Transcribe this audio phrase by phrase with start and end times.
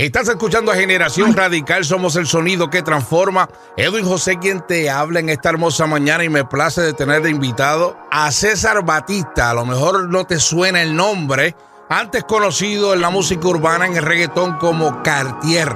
[0.00, 3.50] Estás escuchando a Generación Radical, somos el sonido que transforma.
[3.76, 7.28] Edwin José quien te habla en esta hermosa mañana y me place de tener de
[7.28, 9.50] invitado a César Batista.
[9.50, 11.54] A lo mejor no te suena el nombre,
[11.90, 15.68] antes conocido en la música urbana, en el reggaetón como Cartier.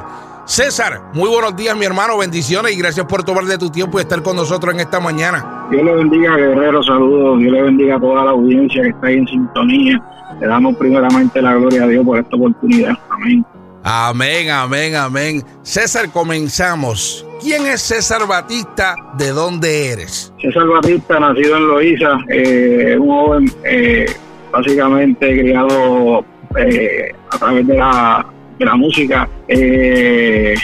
[0.47, 4.05] César, muy buenos días mi hermano, bendiciones y gracias por tomar de tu tiempo y
[4.05, 5.67] estar con nosotros en esta mañana.
[5.71, 9.17] Dios le bendiga, guerrero, saludos, Dios le bendiga a toda la audiencia que está ahí
[9.17, 10.03] en sintonía.
[10.41, 12.99] Le damos primeramente la gloria a Dios por esta oportunidad.
[13.11, 13.45] Amén.
[13.87, 15.43] Amén, amén, amén.
[15.63, 17.27] César, comenzamos.
[17.39, 18.95] ¿Quién es César Batista?
[19.19, 20.33] ¿De dónde eres?
[20.41, 24.07] César Batista, nacido en Loíza, eh, un joven eh,
[24.51, 26.25] básicamente criado
[26.57, 28.27] eh, a través de la,
[28.59, 29.29] de la música.
[29.49, 30.55] Eh,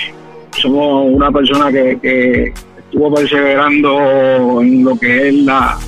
[0.52, 5.78] somos una persona que, estuvo perseverando en lo que es la,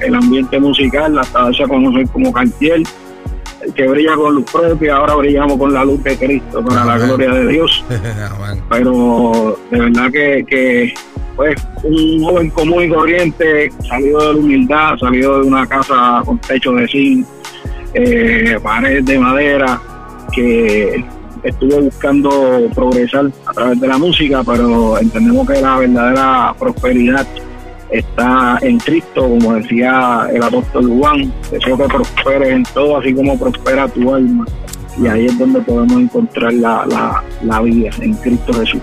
[0.00, 2.82] el ambiente musical, hasta darse a conocer como Cartier
[3.74, 7.30] que brilla con luz propia, ahora brillamos con la luz de Cristo, para la gloria
[7.30, 7.84] de Dios.
[8.70, 10.94] Pero de verdad que, que
[11.36, 16.38] pues un joven común y corriente, salido de la humildad, salido de una casa con
[16.38, 17.26] techo de zinc,
[17.94, 19.80] eh, paredes de madera,
[20.32, 21.04] que
[21.42, 27.26] estuvo buscando progresar a través de la música, pero entendemos que la verdadera prosperidad
[27.90, 33.38] está en Cristo, como decía el apóstol Juan, deseo que prospere en todo, así como
[33.38, 34.44] prospera tu alma.
[34.98, 38.80] Y ahí es donde podemos encontrar la, la, la vida en Cristo Jesús.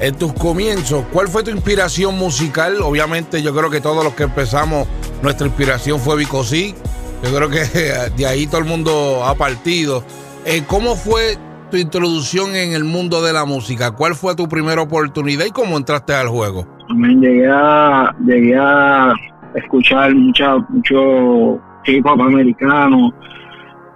[0.00, 2.82] En tus comienzos, ¿cuál fue tu inspiración musical?
[2.82, 4.88] Obviamente yo creo que todos los que empezamos,
[5.22, 6.74] nuestra inspiración fue Vicosí.
[7.22, 7.64] Yo creo que
[8.16, 10.02] de ahí todo el mundo ha partido.
[10.44, 11.38] Eh, ¿Cómo fue
[11.70, 13.92] tu introducción en el mundo de la música?
[13.92, 16.66] ¿Cuál fue tu primera oportunidad y cómo entraste al juego?
[16.92, 19.14] También llegué a, llegué a
[19.54, 23.10] escuchar mucha, mucho hip hop americano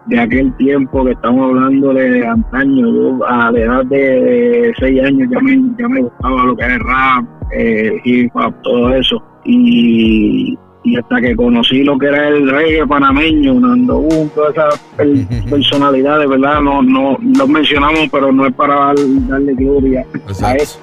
[0.06, 2.90] de aquel tiempo que estamos hablando de antaño.
[2.90, 6.78] Yo a la edad de seis años ya me, ya me gustaba lo que era
[6.78, 9.22] rap, eh, hip hop, todo eso.
[9.44, 15.44] Y, y hasta que conocí lo que era el reggae panameño, Nando Boom, todas esas
[15.50, 16.62] personalidades, ¿verdad?
[16.62, 18.94] No, no, los mencionamos, pero no es para
[19.28, 20.06] darle gloria
[20.42, 20.80] a eso.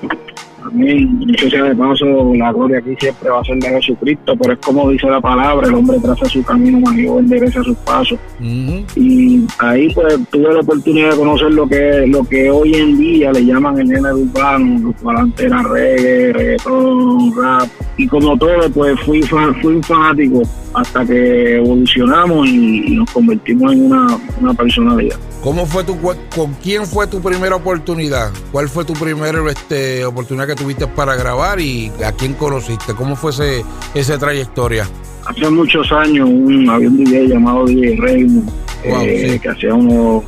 [0.65, 1.19] Amén.
[1.19, 4.59] Dicho sea de paso, la gloria aquí siempre va a ser de Jesucristo, pero es
[4.59, 8.19] como dice la palabra, el hombre traza su camino, más y endereza sus pasos.
[8.39, 13.31] Y ahí pues tuve la oportunidad de conocer lo que lo que hoy en día
[13.31, 17.67] le llaman el género urbano, los cuales era reggae, reggaetón, rap.
[17.97, 23.85] Y como todo, pues fui, fui un fanático hasta que evolucionamos y, nos convertimos en
[23.85, 25.17] una, una personalidad.
[25.43, 28.31] ¿Cómo fue tu, con quién fue tu primera oportunidad?
[28.53, 32.93] ¿Cuál fue tu primera este, oportunidad que tuviste para grabar y a quién conociste?
[32.93, 34.87] ¿Cómo fue ese, esa trayectoria?
[35.25, 38.49] Hace muchos años un, había un DJ llamado DJ Raymond
[38.85, 40.23] eh, que hacía unos,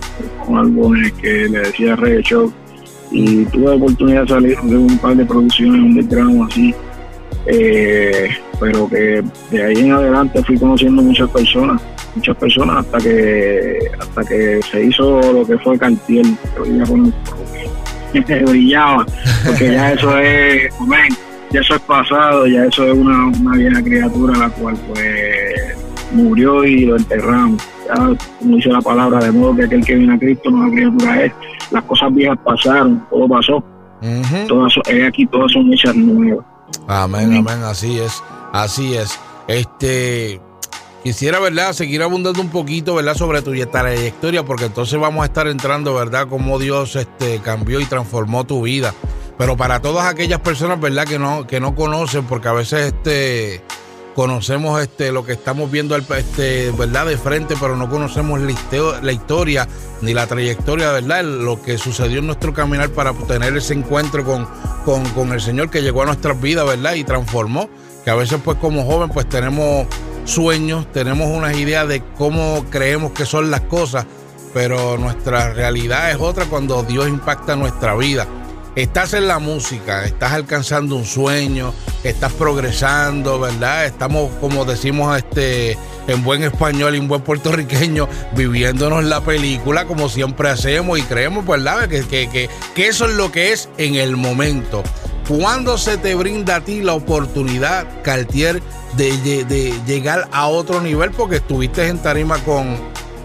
[0.54, 2.52] álbumes que le decía Reggae Show
[3.12, 6.76] y tuve la oportunidad de salir de un par de producciones underground así
[7.46, 8.30] eh,
[8.60, 11.82] pero que de ahí en adelante fui conociendo muchas personas
[12.16, 16.26] muchas personas hasta que hasta que se hizo lo que fue Cartier,
[18.26, 19.06] que brillaba,
[19.46, 20.74] porque ya eso es,
[21.52, 25.78] ya eso es pasado, ya eso es una, una vieja criatura la cual pues
[26.12, 27.62] murió y lo enterramos.
[27.88, 27.96] Ya,
[28.40, 31.26] como dice la palabra, de modo que aquel que viene a Cristo no es criatura
[31.26, 31.34] es.
[31.72, 33.64] Las cosas viejas pasaron, todo pasó.
[34.48, 34.74] todas,
[35.06, 36.46] aquí todas son hechas nuevas.
[36.88, 38.24] Amén, amén, así es,
[38.64, 39.20] así es.
[39.48, 40.42] Este,
[41.06, 45.46] Quisiera, ¿verdad?, seguir abundando un poquito, ¿verdad?, sobre tu trayectoria, porque entonces vamos a estar
[45.46, 48.92] entrando, ¿verdad?, cómo Dios este, cambió y transformó tu vida.
[49.38, 53.62] Pero para todas aquellas personas, ¿verdad?, que no, que no conocen, porque a veces este,
[54.16, 58.56] conocemos este, lo que estamos viendo, este, ¿verdad?, de frente, pero no conocemos la,
[59.04, 59.68] la historia
[60.02, 64.48] ni la trayectoria, ¿verdad?, lo que sucedió en nuestro caminar para tener ese encuentro con,
[64.84, 67.70] con, con el Señor que llegó a nuestras vidas, ¿verdad?, y transformó.
[68.06, 69.88] Que a veces, pues, como joven, pues tenemos
[70.26, 74.06] sueños, tenemos unas ideas de cómo creemos que son las cosas,
[74.54, 78.28] pero nuestra realidad es otra cuando Dios impacta nuestra vida.
[78.76, 81.74] Estás en la música, estás alcanzando un sueño,
[82.04, 83.86] estás progresando, ¿verdad?
[83.86, 85.78] Estamos, como decimos este,
[86.08, 91.48] en buen español y en buen puertorriqueño, viviéndonos la película como siempre hacemos y creemos,
[91.48, 91.88] ¿verdad?
[91.88, 94.84] Que, que, que eso es lo que es en el momento.
[95.28, 98.62] ¿Cuándo se te brinda a ti la oportunidad, Cartier,
[98.96, 101.10] de, llegar a otro nivel?
[101.18, 102.76] Porque estuviste en tarima con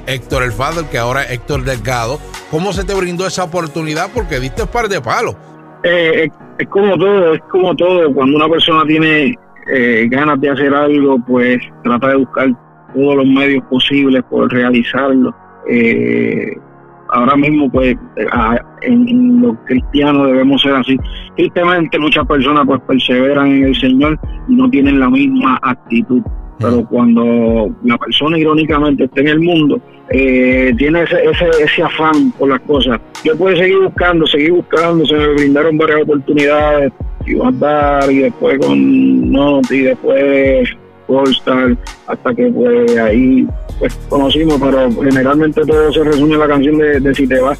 [0.06, 2.18] Héctor El Fader, que ahora es Héctor Delgado.
[2.50, 4.08] ¿Cómo se te brindó esa oportunidad?
[4.14, 5.36] Porque diste un par de palos.
[5.82, 8.14] Eh, es, como todo, es como todo.
[8.14, 9.38] Cuando una persona tiene
[9.70, 12.48] eh, ganas de hacer algo, pues trata de buscar
[12.94, 15.34] todos los medios posibles por realizarlo.
[15.68, 16.56] Eh,
[17.12, 17.96] ahora mismo pues
[18.82, 20.98] en, los cristianos debemos ser así.
[21.36, 24.18] Tristemente muchas personas pues perseveran en el Señor
[24.48, 26.22] y no tienen la misma actitud.
[26.58, 29.80] Pero cuando la persona irónicamente está en el mundo,
[30.10, 33.00] eh, tiene ese, ese, ese afán por las cosas.
[33.24, 36.92] Yo puedo seguir buscando, seguir buscando, se me brindaron varias oportunidades,
[37.26, 40.68] y a dar, y después con Not, y después
[41.18, 41.76] All-Star,
[42.06, 43.46] hasta que pues ahí
[43.78, 47.58] pues conocimos, pero generalmente todo se resume en la canción de, de Si te vas.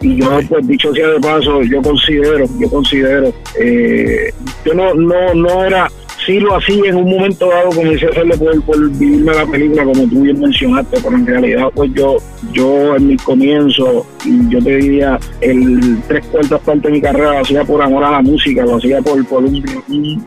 [0.00, 4.30] Y yo, pues dicho sea de paso, yo considero, yo considero, eh,
[4.64, 5.88] yo no, no, no era
[6.26, 9.84] sí lo hacía en un momento dado, comencé a hacerle por, por vivirme la película,
[9.84, 12.16] como tú bien mencionaste, pero en realidad, pues yo,
[12.52, 14.04] yo en mi comienzo,
[14.48, 18.10] yo te diría, el tres cuartas parte de mi carrera lo hacía por amor a
[18.10, 19.62] la música, lo hacía por, por un,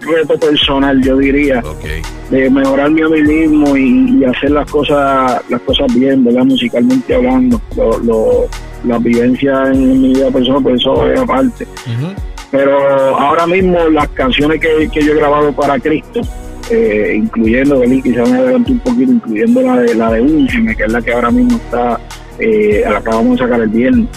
[0.01, 1.61] reto personal, yo diría,
[2.29, 6.45] de mejorarme a mí mismo y, hacer las cosas, las cosas bien, ¿verdad?
[6.45, 7.59] Musicalmente hablando,
[8.03, 8.47] lo,
[8.85, 11.67] la vivencia en mi vida personal, pues eso es aparte.
[12.51, 16.21] Pero ahora mismo las canciones que, yo he grabado para Cristo,
[16.71, 20.91] eh, incluyendo, quizás me adelanto un poquito, incluyendo la de la de Úngeme, que es
[20.91, 21.99] la que ahora mismo está,
[22.39, 24.07] eh, la acabamos de sacar el viernes,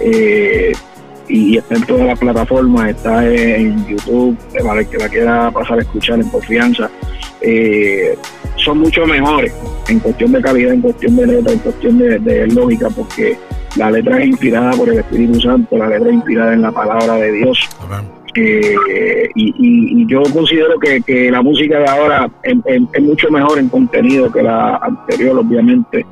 [0.00, 0.72] eh,
[1.28, 5.78] y, está en todas las plataformas, está en YouTube, para el que la quiera pasar
[5.78, 6.90] a escuchar en confianza.
[8.56, 9.52] son mucho mejores
[9.88, 13.38] en cuestión de calidad, en cuestión de letra, en cuestión de lógica, porque
[13.76, 17.14] la letra es inspirada por el Espíritu Santo, la letra es inspirada en la palabra
[17.14, 17.68] de Dios.
[18.34, 24.42] Eh, y, yo considero que, la música de ahora es, mucho mejor en contenido que
[24.42, 26.06] la anterior, obviamente.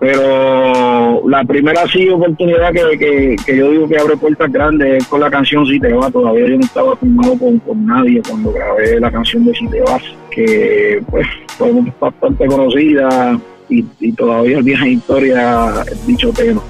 [0.00, 5.30] Pero la primera sí oportunidad que, yo digo que abre puertas grandes es con la
[5.30, 6.12] canción Si te vas.
[6.12, 10.02] Todavía yo no estaba firmado con, nadie cuando grabé la canción de Si te vas,
[10.30, 11.26] que pues
[11.56, 16.62] fue bastante conocida y, y todavía el en historia dicho tema.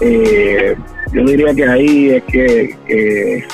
[0.00, 0.76] Eh,
[1.12, 3.46] yo diría que ahí es que,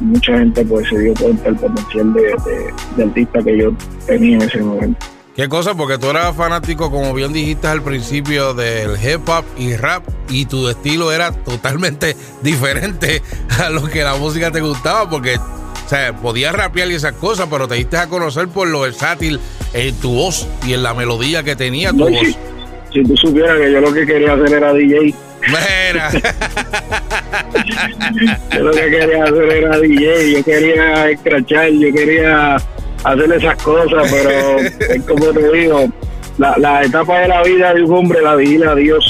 [0.00, 3.72] mucha gente pues se dio cuenta del potencial de, artista que yo
[4.06, 5.06] tenía en ese momento.
[5.34, 9.74] Qué cosa, porque tú eras fanático, como bien dijiste al principio, del hip hop y
[9.76, 13.22] rap, y tu estilo era totalmente diferente
[13.58, 17.48] a lo que la música te gustaba, porque o sea, podías rapear y esas cosas,
[17.50, 19.40] pero te diste a conocer por lo versátil
[19.72, 22.36] en tu voz y en la melodía que tenía tu voz.
[22.92, 25.14] Si, tú supieras que yo lo que quería hacer era DJ,
[25.46, 26.10] Mira.
[28.52, 32.56] yo lo que quería hacer era DJ, yo quería escrachar, yo quería
[33.04, 34.58] hacer esas cosas, pero
[34.94, 35.88] es como te digo,
[36.38, 39.04] la, la etapa de la vida de un hombre la vigila Dios.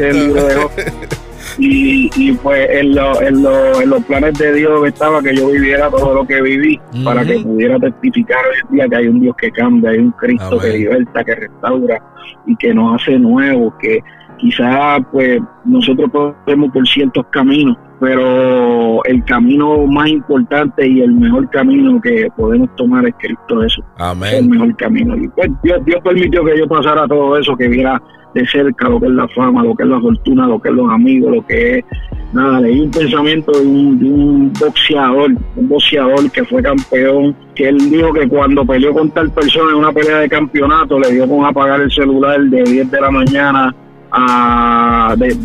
[0.00, 0.02] Y,
[1.58, 5.90] y pues en, lo, en, lo, en, los planes de Dios estaba que yo viviera
[5.90, 9.36] todo lo que viví para que pudiera testificar hoy en día que hay un Dios
[9.36, 12.02] que cambia, hay un Cristo que liberta, que restaura
[12.46, 14.00] y que nos hace nuevos, que
[14.38, 21.48] quizás pues nosotros podemos por ciertos caminos, pero el camino más importante y el mejor
[21.50, 23.84] camino que podemos tomar es Cristo Jesús.
[23.98, 24.34] Amén.
[24.34, 25.16] el mejor camino.
[25.16, 28.02] Y pues Dios, permitió que yo pasara todo eso, que viera
[28.34, 30.74] de cerca lo que es la fama, lo que es la fortuna, lo que es
[30.74, 31.84] los amigos, lo que es
[32.32, 37.68] nada, leí un pensamiento de un, de un, boxeador, un boxeador que fue campeón, que
[37.68, 41.28] él dijo que cuando peleó con tal persona en una pelea de campeonato, le dio
[41.28, 43.74] con apagar el celular de 10 de la mañana
[44.12, 45.36] a, de,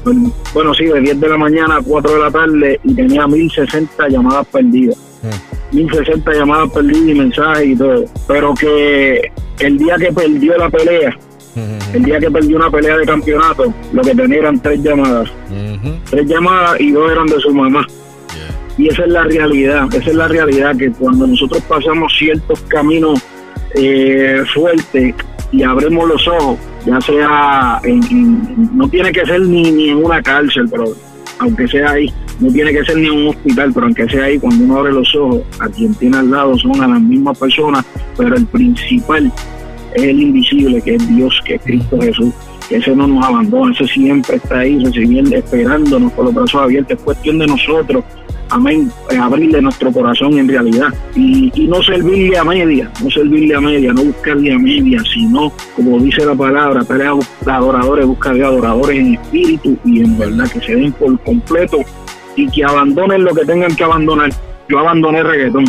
[0.54, 4.10] bueno, sí, de 10 de la mañana a 4 de la tarde y tenía 1060
[4.10, 4.98] llamadas perdidas.
[5.72, 6.34] 1060 mm.
[6.34, 8.06] llamadas perdidas y mensajes y todo.
[8.28, 11.18] Pero que el día que perdió la pelea,
[11.94, 15.30] el día que perdió una pelea de campeonato, lo que tenía eran tres llamadas.
[16.10, 17.86] Tres llamadas y dos eran de su mamá.
[18.78, 23.20] Y esa es la realidad, esa es la realidad, que cuando nosotros pasamos ciertos caminos
[23.76, 25.16] eh, fuertes
[25.52, 30.22] y abrimos los ojos, ya sea, en, no tiene que ser ni, ni en una
[30.22, 30.86] cárcel, pero
[31.40, 34.38] aunque sea ahí, no tiene que ser ni en un hospital, pero aunque sea ahí,
[34.38, 37.86] cuando uno abre los ojos, a quien tiene al lado son a las mismas personas,
[38.16, 39.32] pero el principal
[39.98, 42.34] es el invisible, que es Dios, que es Cristo Jesús,
[42.70, 47.04] ese no nos abandona, ese siempre está ahí recibiendo, esperándonos con los brazos abiertos, es
[47.04, 48.04] cuestión de nosotros
[48.50, 50.90] amén, eh, abrirle nuestro corazón en realidad.
[51.16, 56.00] Y, no servirle a media, no servirle a media, no buscarle a media, sino, como
[56.00, 57.14] dice la palabra, pelea
[57.46, 61.80] adoradores, buscarle adoradores en espíritu y en verdad, que se den por completo
[62.36, 64.32] y que abandonen lo que tengan que abandonar.
[64.70, 65.66] Yo abandoné reggaetón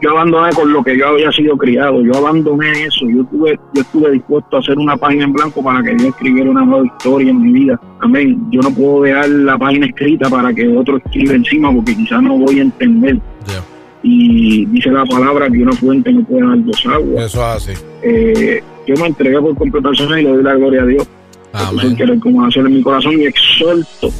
[0.00, 3.82] yo abandoné con lo que yo había sido criado, yo abandoné eso, yo estuve, yo
[3.82, 7.30] estuve dispuesto a hacer una página en blanco para que yo escribiera una nueva historia
[7.30, 7.80] en mi vida.
[8.00, 8.38] Amén.
[8.50, 12.38] Yo no puedo dejar la página escrita para que otro escriba encima porque quizás no
[12.38, 13.18] voy a entender.
[14.02, 17.26] Y dice la palabra que una fuente no puede dar dos aguas.
[17.26, 17.74] Eso hace.
[18.02, 21.06] Eh, yo me entregué por completo y le doy la gloria a Dios.
[21.52, 22.20] Amén.
[22.20, 24.10] como hacer en mi corazón y exhorto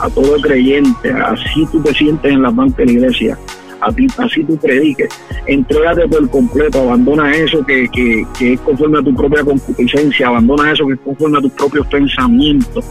[0.00, 3.38] a todo creyente, así tú te sientes en la banca de la iglesia,
[3.80, 5.08] a ti, así tú prediques,
[5.46, 10.72] entrégate por completo, abandona eso que, que, que es conforme a tu propia concupiscencia, abandona
[10.72, 12.84] eso que es conforme a tus propios pensamientos,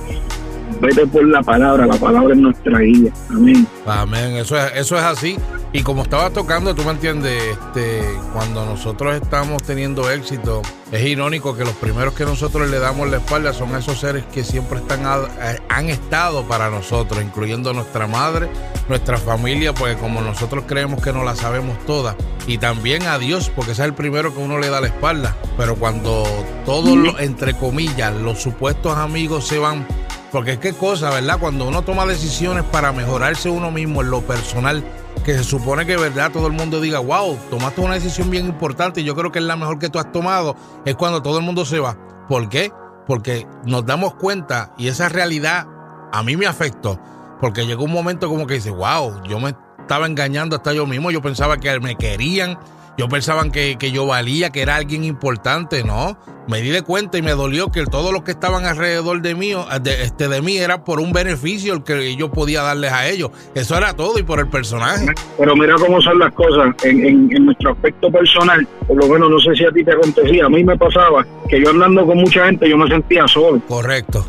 [0.79, 3.11] vete por la palabra, la palabra es nuestra guía.
[3.29, 3.67] Amén.
[3.85, 5.37] Amén, eso es, eso es así.
[5.71, 8.01] Y como estaba tocando, tú me entiendes, este,
[8.33, 13.17] cuando nosotros estamos teniendo éxito, es irónico que los primeros que nosotros le damos la
[13.17, 15.01] espalda son esos seres que siempre están
[15.41, 18.49] eh, han estado para nosotros, incluyendo nuestra madre,
[18.87, 22.15] nuestra familia, porque como nosotros creemos que no la sabemos todas,
[22.47, 25.35] y también a Dios, porque ese es el primero que uno le da la espalda.
[25.55, 26.23] Pero cuando
[26.65, 29.85] todos, entre comillas, los supuestos amigos se van
[30.31, 31.39] porque es que cosa, ¿verdad?
[31.39, 34.83] Cuando uno toma decisiones para mejorarse uno mismo en lo personal,
[35.23, 36.31] que se supone que, ¿verdad?
[36.31, 39.45] Todo el mundo diga, wow, tomaste una decisión bien importante y yo creo que es
[39.45, 40.55] la mejor que tú has tomado,
[40.85, 41.97] es cuando todo el mundo se va.
[42.27, 42.71] ¿Por qué?
[43.07, 45.67] Porque nos damos cuenta y esa realidad
[46.11, 46.99] a mí me afectó.
[47.41, 51.09] Porque llegó un momento como que dice, wow, yo me estaba engañando hasta yo mismo,
[51.09, 52.59] yo pensaba que me querían,
[52.99, 56.19] yo pensaba que, que, yo valía, que era alguien importante, ¿no?
[56.49, 59.53] Me di de cuenta y me dolió que todos los que estaban alrededor de mí,
[59.81, 63.31] de, este, de mí era por un beneficio el que yo podía darles a ellos.
[63.55, 65.05] Eso era todo y por el personaje.
[65.37, 68.67] Pero mira cómo son las cosas en, en, nuestro aspecto personal.
[68.85, 70.47] Por lo menos no sé si a ti te acontecía.
[70.47, 73.61] A mí me pasaba que yo andando con mucha gente yo me sentía solo.
[73.65, 74.25] Correcto.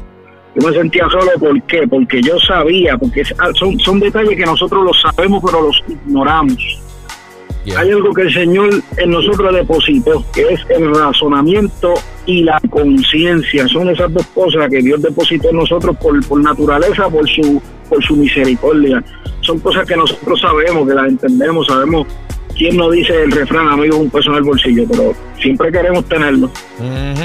[0.54, 1.88] Yo me sentía solo, ¿por qué?
[1.88, 3.24] Porque yo sabía, porque
[3.54, 6.79] son, son detalles que nosotros los sabemos, pero los ignoramos.
[7.76, 11.94] Hay algo que el Señor en nosotros depositó, que es el razonamiento
[12.26, 13.68] y la conciencia.
[13.68, 18.02] Son esas dos cosas que Dios depositó en nosotros por, por naturaleza, por su, por
[18.02, 19.04] su misericordia.
[19.40, 22.06] Son cosas que nosotros sabemos, que las entendemos, sabemos
[22.56, 26.50] quién nos dice el refrán, amigo, un peso en el bolsillo, pero siempre queremos tenerlo.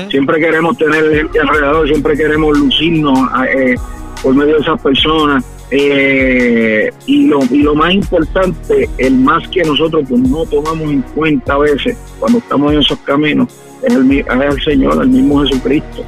[0.10, 3.75] Siempre queremos tener gente alrededor, siempre queremos lucirnos eh,
[4.22, 5.44] por medio de esas personas.
[5.77, 11.01] Eh, y, lo, y lo más importante, el más que nosotros pues, no tomamos en
[11.01, 13.50] cuenta a veces cuando estamos en esos caminos,
[13.84, 16.03] es el, Señor, el mismo Jesucristo.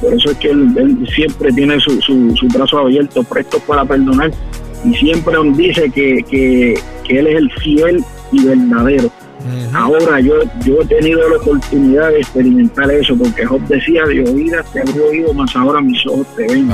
[0.00, 4.30] Por eso es que él, siempre tiene su, su, su, brazo abierto, presto para perdonar,
[4.84, 6.24] y siempre nos dice que,
[7.04, 9.10] que Él es el fiel y verdadero.
[9.74, 14.70] Ahora yo, yo he tenido la oportunidad de experimentar eso, porque Job decía, de oídas
[14.72, 16.68] te habré oído, más ahora mis ojos te ven.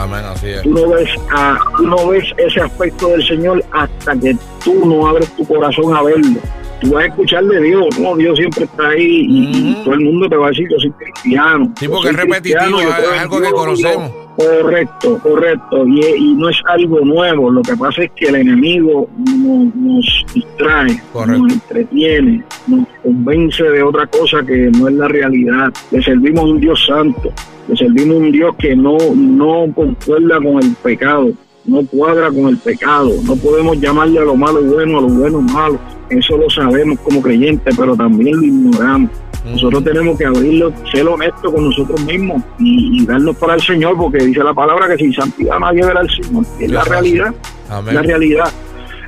[0.63, 5.07] Tú, no ves a, tú no ves ese aspecto del Señor hasta que tú no
[5.07, 6.41] abres tu corazón a verlo.
[6.81, 10.29] Tú vas a escuchar de Dios, no, Dios siempre está ahí y, todo el mundo
[10.29, 11.73] te va a decir, yo soy cristiano.
[11.79, 14.24] Sí, porque es repetitivo, es algo que conocemos.
[14.37, 15.87] Correcto, correcto.
[15.87, 17.51] Y, no es algo nuevo.
[17.51, 24.07] Lo que pasa es que el enemigo nos, distrae, nos entretiene, nos convence de otra
[24.07, 25.73] cosa que no es la realidad.
[25.91, 27.33] Le servimos un Dios santo,
[27.69, 31.31] le servimos un Dios que no, no concuerda con el pecado,
[31.65, 33.11] no cuadra con el pecado.
[33.25, 35.79] No podemos llamarle a lo malo bueno, a lo bueno malo.
[36.11, 39.11] Eso lo sabemos como creyentes, pero también lo ignoramos.
[39.45, 44.19] Nosotros tenemos que abrirlo, ser honestos con nosotros mismos y, darnos para el Señor, porque
[44.19, 46.45] dice la palabra que sin santidad nadie verá al Señor.
[46.59, 47.35] Es la realidad.
[47.69, 48.51] La realidad.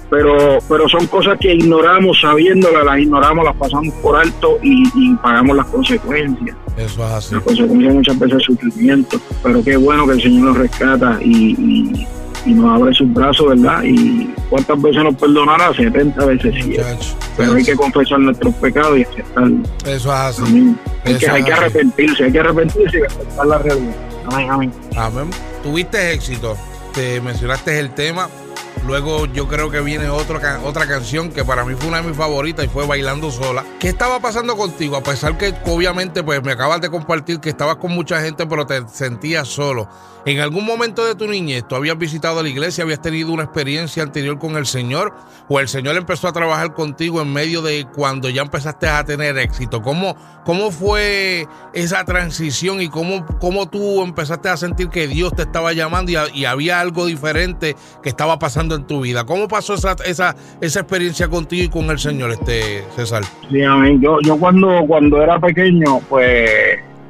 [0.09, 5.57] Pero, pero son cosas que ignoramos sabiéndolas, las ignoramos, las pasamos por alto y, pagamos
[5.57, 6.57] las consecuencias.
[6.77, 7.35] Eso es así.
[7.35, 9.19] Las consecuencias muchas veces sufrimiento.
[9.43, 12.07] Pero qué bueno que el Señor nos rescata y y
[12.55, 13.83] nos abre sus brazos, ¿verdad?
[13.85, 16.77] Y cuántas veces nos perdonará, 70 veces sí.
[17.37, 19.59] Pero hay que confesar nuestros pecados y aceptarlo.
[19.85, 20.77] Eso es así.
[21.05, 23.95] Hay, que, hay que, arrepentirse, hay que arrepentirse y aceptar la realidad.
[24.29, 24.73] Amén, amén.
[24.97, 25.31] Amén.
[25.63, 26.57] Tuviste éxito,
[26.95, 28.29] te mencionaste el tema
[28.87, 32.17] Luego yo creo que viene otra, otra canción que para mí fue una de mis
[32.17, 33.65] favoritas y fue Bailando Sola.
[33.81, 34.97] ¿Qué estaba pasando contigo?
[34.97, 38.65] A pesar que obviamente pues me acabas de compartir que estabas con mucha gente pero
[38.65, 39.89] te sentías solo.
[40.25, 44.05] ¿En algún momento de tu niñez tú habías visitado la iglesia, habías tenido una experiencia
[44.05, 45.15] anterior con el Señor
[45.49, 49.37] o el Señor empezó a trabajar contigo en medio de cuando ya empezaste a tener
[49.39, 49.83] éxito?
[49.83, 55.43] ¿Cómo, cómo fue esa transición y cómo, cómo tú empezaste a sentir que Dios te
[55.43, 59.25] estaba llamando y, y había algo diferente que estaba pasando en tu vida.
[59.25, 63.23] ¿Cómo pasó esa, esa, esa experiencia contigo y con el Señor, este César?
[63.51, 64.01] Sí, amén.
[64.01, 66.51] Yo, yo cuando, cuando era pequeño, pues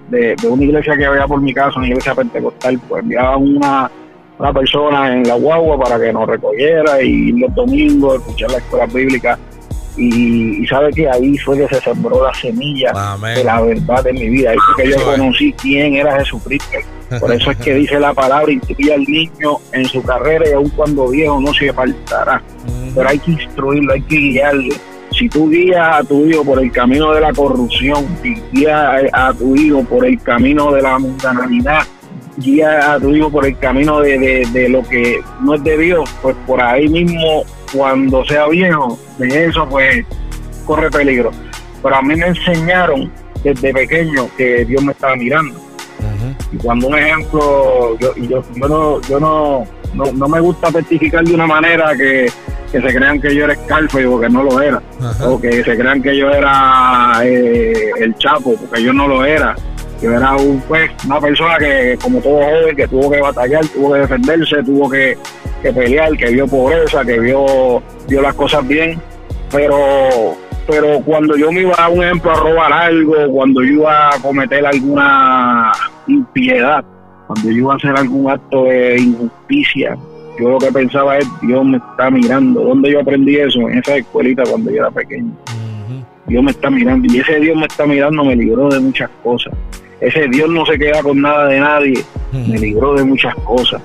[0.08, 3.90] de, una iglesia que había por mi casa, una iglesia pentecostal, pues enviaba una,
[4.38, 8.86] una persona en la guagua para que nos recogiera y los domingos escuchar la escuela
[8.86, 9.38] bíblica.
[9.96, 12.92] Y, sabe que ahí fue que se sembró la semilla
[13.34, 14.50] de la verdad de mi vida.
[14.50, 16.78] Ahí fue que yo conocí quién era Jesucristo
[17.20, 20.68] por eso es que dice la palabra, instruye al niño en su carrera y aun
[20.70, 22.42] cuando viejo no se faltará.
[22.94, 24.74] Pero hay que instruirlo, hay que guiarlo.
[25.12, 29.32] Si tú guías a tu hijo por el camino de la corrupción, si guías a,
[29.32, 31.82] tu hijo por el camino de la mundanalidad,
[32.38, 36.10] guía a tu hijo por el camino de, de, lo que no es de Dios,
[36.20, 40.04] pues por ahí mismo, cuando sea viejo, de eso pues
[40.64, 41.30] corre peligro.
[41.82, 45.60] Pero a mí me enseñaron desde pequeño que Dios me estaba mirando.
[46.52, 51.34] Y cuando un ejemplo, yo, yo, yo, no, yo no, no, me gusta testificar de
[51.34, 52.30] una manera que,
[52.70, 54.82] se crean que yo era Scarface porque no lo era.
[55.24, 59.56] O que se crean que yo era eh, el Chapo porque yo no lo era
[60.00, 63.94] yo era un, pues, una persona que, como todo joven, que tuvo que batallar, tuvo
[63.94, 65.16] que defenderse, tuvo que,
[65.72, 69.00] pelear, que vio pobreza, que vio, vio las cosas bien,
[69.50, 70.36] pero
[70.66, 74.18] pero cuando yo me iba, a un ejemplo, a robar algo, cuando yo iba a
[74.20, 75.70] cometer alguna
[76.08, 76.84] impiedad,
[77.28, 79.96] cuando yo iba a hacer algún acto de injusticia,
[80.40, 82.62] yo lo que pensaba es, Dios me está mirando.
[82.62, 83.60] ¿Dónde yo aprendí eso?
[83.60, 85.30] En esa escuelita cuando yo era pequeño.
[86.26, 87.06] Dios me está mirando.
[87.14, 89.54] Y ese Dios me está mirando me libró de muchas cosas
[90.00, 93.80] ese Dios no se queda con nada de nadie, me libró de muchas cosas.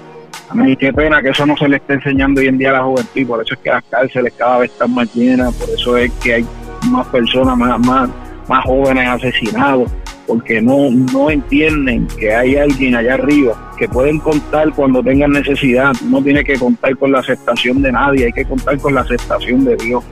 [0.51, 2.73] A mí qué pena que eso no se le esté enseñando hoy en día a
[2.73, 5.95] la juventud, por eso es que las cárceles cada vez están más llenas, por eso
[5.95, 6.45] es que hay
[6.89, 8.09] más personas, más, más,
[8.49, 9.89] más jóvenes asesinados,
[10.27, 15.91] porque no, no entienden que hay alguien allá arriba que pueden contar cuando tengan necesidad.
[16.07, 19.63] No tiene que contar con la aceptación de nadie, hay que contar con la aceptación
[19.65, 20.03] de Dios.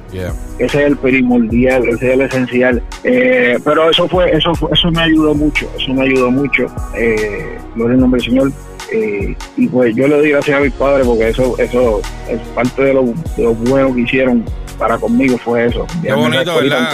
[0.57, 2.81] Ese es el primordial, ese es el esencial.
[3.03, 6.65] Eh, pero eso fue, eso eso me ayudó mucho, eso me ayudó mucho.
[6.97, 8.51] Eh, gloria al nombre del Señor.
[8.91, 12.83] Eh, y pues yo le doy gracias a mis padres porque eso, eso es parte
[12.83, 14.43] de lo, de lo bueno que hicieron
[14.79, 15.85] para conmigo fue eso.
[16.01, 16.89] Qué bonito, ¿verdad?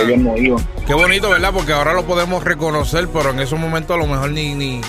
[0.86, 1.52] Qué bonito, ¿verdad?
[1.54, 4.82] Porque ahora lo podemos reconocer, pero en esos momentos a lo mejor ni, ni,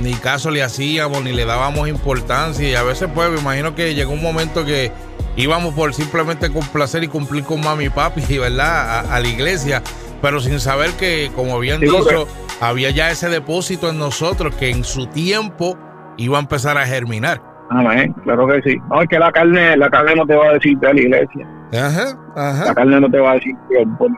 [0.00, 2.68] ni caso le hacíamos, ni le dábamos importancia.
[2.68, 4.92] Y a veces, pues, me imagino que llegó un momento que
[5.36, 9.12] íbamos por simplemente complacer y cumplir con mami y papi, ¿verdad?
[9.12, 9.82] A, la iglesia,
[10.22, 12.28] pero sin saber que, como habían dicho,
[12.60, 15.76] había ya ese depósito en nosotros que en su tiempo
[16.16, 17.40] iba a empezar a germinar.
[17.70, 18.76] Amén, claro que sí.
[18.90, 21.46] No, es que la carne, la carne no te va a decir de la iglesia.
[21.72, 22.64] Ajá, ajá.
[22.66, 23.56] La carne no te va a decir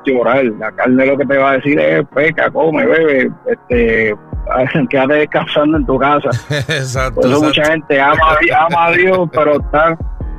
[0.04, 0.44] que orar.
[0.44, 4.14] La carne lo que te va a decir es peca, come, bebe, este,
[4.90, 6.30] quédate descansando en tu casa.
[6.50, 7.20] exacto.
[7.20, 9.98] Por eso mucha gente ama, ama a Dios, pero están,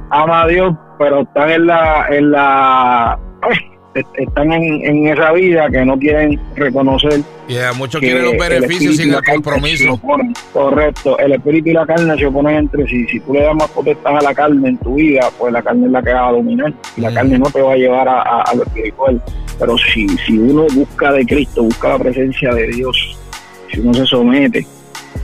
[0.09, 3.19] ama a Dios, pero están en la, en la,
[4.15, 7.21] están en, esa vida que no quieren reconocer.
[7.47, 9.99] Yeah, muchos quieren los beneficios sin el compromiso.
[10.53, 13.05] Correcto, el espíritu y la carne se oponen entre sí.
[13.07, 15.85] Si tú le das más potestad a la carne en tu vida, pues la carne
[15.85, 17.13] es la que va a dominar y la mm.
[17.13, 19.21] carne no te va a llevar a, lo espiritual.
[19.59, 23.17] Pero si, si uno busca de Cristo, busca la presencia de Dios,
[23.71, 24.65] si uno se somete,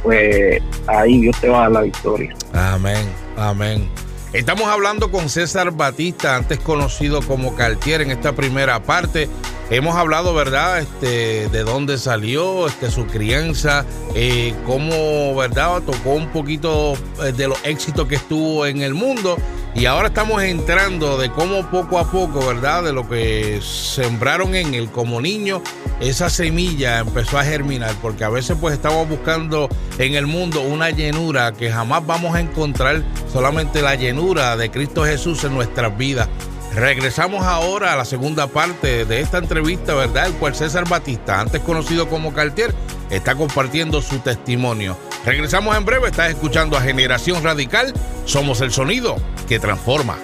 [0.02, 2.34] pues ahí Dios te va a dar la victoria.
[2.54, 3.06] Amén,
[3.38, 3.88] amén.
[4.34, 9.30] Estamos hablando con César Batista, antes conocido como Cartier, en esta primera parte.
[9.70, 16.30] Hemos hablado, ¿verdad?, este, de dónde salió, este, su crianza, eh, cómo, ¿verdad?, tocó un
[16.30, 19.38] poquito eh, de los éxitos que estuvo en el mundo.
[19.76, 24.74] Y ahora estamos entrando de cómo poco a poco, ¿verdad?, de lo que sembraron en
[24.74, 25.62] él como niño,
[26.00, 30.90] esa semilla empezó a germinar, porque a veces pues estamos buscando en el mundo una
[30.90, 36.30] llenura que jamás vamos a encontrar, solamente la llenura de Cristo Jesús en nuestras vidas.
[36.74, 40.28] Regresamos ahora a la segunda parte de esta entrevista, ¿verdad?
[40.28, 42.74] El cual César Batista, antes conocido como Cartier,
[43.10, 44.98] está compartiendo su testimonio.
[45.26, 49.18] Regresamos en breve, estás escuchando a Generación Radical, somos el sonido
[49.50, 50.18] que transforma.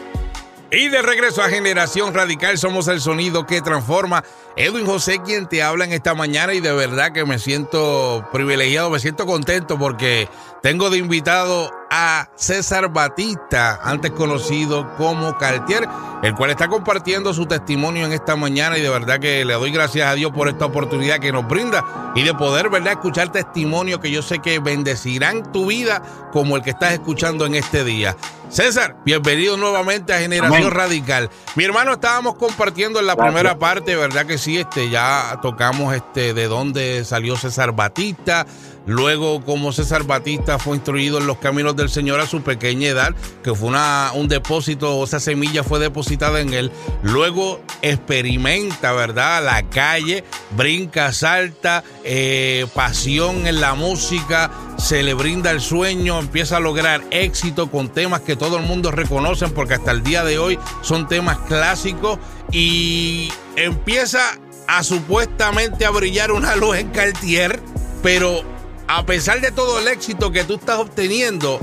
[0.71, 4.23] Y de regreso a Generación Radical, somos el sonido que transforma.
[4.55, 8.89] Edwin José quien te habla en esta mañana y de verdad que me siento privilegiado,
[8.89, 10.29] me siento contento porque
[10.61, 15.87] tengo de invitado a César Batista, antes conocido como Cartier,
[16.21, 19.71] el cual está compartiendo su testimonio en esta mañana y de verdad que le doy
[19.71, 23.99] gracias a Dios por esta oportunidad que nos brinda y de poder, ¿verdad?, escuchar testimonio
[23.99, 28.15] que yo sé que bendecirán tu vida como el que estás escuchando en este día.
[28.49, 31.29] César, bienvenido nuevamente a Generación Radical.
[31.55, 34.57] Mi hermano, estábamos compartiendo en la primera parte, ¿verdad que sí?
[34.57, 38.47] Este, ya tocamos este de dónde salió César Batista,
[38.89, 43.13] Luego, como César Batista fue instruido en los caminos del Señor a su pequeña edad,
[43.43, 46.71] que fue una, un depósito, esa semilla fue depositada en él.
[47.03, 49.45] Luego experimenta, ¿verdad?
[49.45, 50.23] La calle,
[50.57, 54.49] brinca, salta, eh, pasión en la música,
[54.79, 58.89] se le brinda el sueño, empieza a lograr éxito con temas que todo el mundo
[58.89, 62.17] reconoce porque hasta el día de hoy son temas clásicos
[62.51, 64.19] y empieza
[64.67, 67.59] a supuestamente a brillar una luz en Cartier,
[68.01, 68.57] pero
[68.89, 71.59] a pesar de todo el éxito que tú estás obteniendo,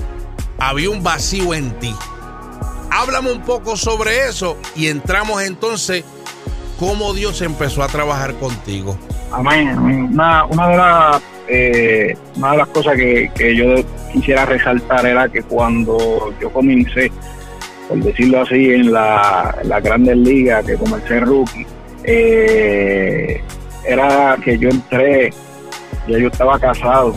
[0.58, 1.92] había un vacío en ti.
[2.88, 6.04] Háblame un poco sobre eso y entramos entonces
[6.78, 8.96] cómo Dios empezó a trabajar contigo.
[9.32, 9.76] Amén.
[9.76, 13.74] Una, una de las eh, una de las cosas que, yo
[14.12, 17.10] quisiera resaltar era que cuando yo comencé,
[17.88, 21.66] por decirlo así, en la, la Grandes Ligas, que comencé rookie,
[22.04, 23.42] eh,
[23.84, 25.32] era que yo entré,
[26.06, 27.14] ya yo estaba casado,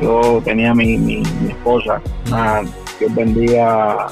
[0.00, 2.62] yo tenía mi, mi, esposa, una,
[2.98, 4.08] Dios bendiga a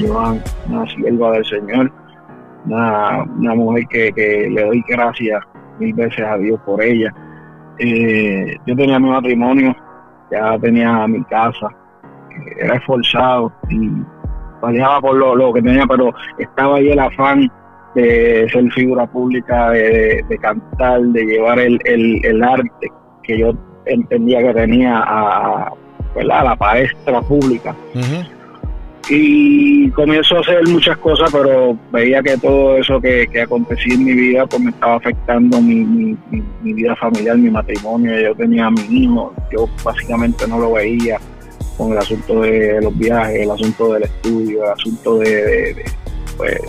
[0.00, 1.92] Joan, una sierva del Señor,
[2.66, 5.42] una, una mujer que, que le doy gracias
[5.78, 7.12] mil veces a Dios por ella.
[7.78, 9.74] Eh, yo tenía mi matrimonio,
[10.30, 11.68] ya tenía mi casa,
[12.58, 13.90] era esforzado y
[14.60, 17.50] peleaba por lo, lo, que tenía, pero estaba ahí el afán
[17.94, 22.92] de ser figura pública, de, cantar, de llevar el, el, arte
[23.30, 23.52] que yo
[23.86, 27.74] entendía que tenía a, a la palestra pública
[29.08, 34.04] y comienzo a hacer muchas cosas, pero veía que todo eso que, que acontecía en
[34.04, 38.20] mi vida pues me estaba afectando mi, mi, vida familiar, mi matrimonio.
[38.20, 41.18] Yo tenía a mi hijo, yo básicamente no lo veía
[41.76, 45.84] con el asunto de los viajes, el asunto del estudio, el asunto de,
[46.36, 46.60] pues,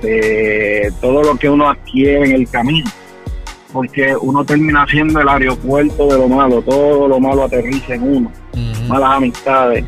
[0.00, 2.88] de todo lo que uno adquiere en el camino.
[3.74, 8.32] Porque uno termina siendo el aeropuerto de lo malo, todo lo malo aterriza en uno,
[8.88, 9.84] malas amistades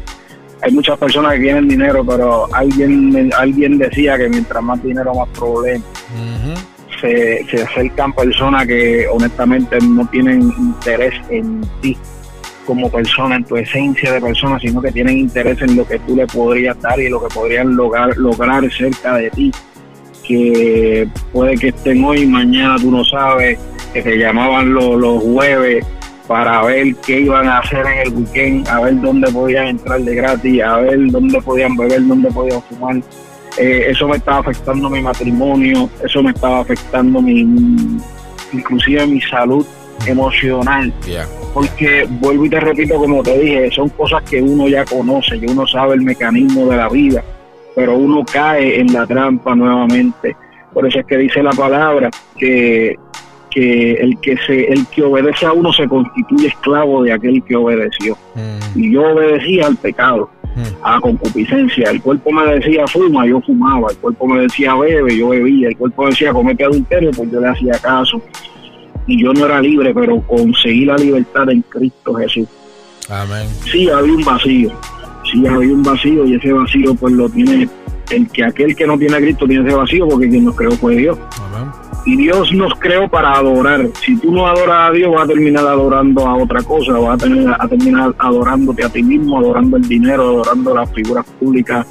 [0.63, 5.29] hay muchas personas que tienen dinero, pero alguien alguien decía que mientras más dinero, más
[5.29, 5.87] problemas.
[7.01, 11.97] se, se acercan personas que honestamente no tienen interés en ti
[12.65, 16.17] como persona, en tu esencia de persona, sino que tienen interés en lo que tú
[16.17, 19.53] le podrías dar y lo que podrían lograr, lograr cerca de ti.
[20.27, 23.57] Que puede que estén hoy, y mañana tú no sabes,
[24.03, 25.85] que te llamaban los, los jueves
[26.27, 30.15] para ver qué iban a hacer en el weekend, a ver dónde podían entrar de
[30.15, 32.97] gratis, a ver dónde podían beber, dónde podían fumar.
[33.59, 37.41] Eh, eso me estaba afectando mi matrimonio, eso me estaba afectando mi,
[38.53, 39.65] inclusive mi salud
[40.07, 40.93] emocional.
[41.55, 45.47] Porque vuelvo y te repito, como te dije, son cosas que uno ya conoce, que
[45.47, 47.25] uno sabe el mecanismo de la vida,
[47.75, 50.37] pero uno cae en la trampa nuevamente.
[50.75, 52.97] Por eso es que dice la palabra que
[53.57, 57.57] que el que se el que obedece a uno se constituye esclavo de aquel que
[57.57, 58.15] obedeció.
[58.35, 58.79] Mm.
[58.79, 60.85] Y yo obedecía al pecado, mm.
[60.85, 61.91] a concupiscencia.
[61.91, 63.91] El cuerpo me decía fuma, yo fumaba.
[63.91, 65.69] El cuerpo me decía bebe, yo bebía.
[65.69, 68.21] El cuerpo me decía comete adulterio, pues yo le hacía caso.
[69.07, 72.49] Y yo no era libre, pero conseguí la libertad en Cristo Jesús.
[73.09, 73.49] Amén.
[73.73, 74.71] Sí, había un vacío.
[75.33, 77.71] Sí, había un vacío y ese vacío pues lo tiene
[78.11, 80.73] el que aquel que no tiene a Cristo tiene ese vacío porque quien nos creó
[80.73, 81.19] fue Dios.
[81.41, 83.89] Amén y Dios nos creó para adorar.
[84.01, 87.65] Si tú no adoras a Dios, vas a terminar adorando a otra cosa, vas a,
[87.65, 91.85] a terminar adorándote a ti mismo, adorando el dinero, adorando las figuras públicas,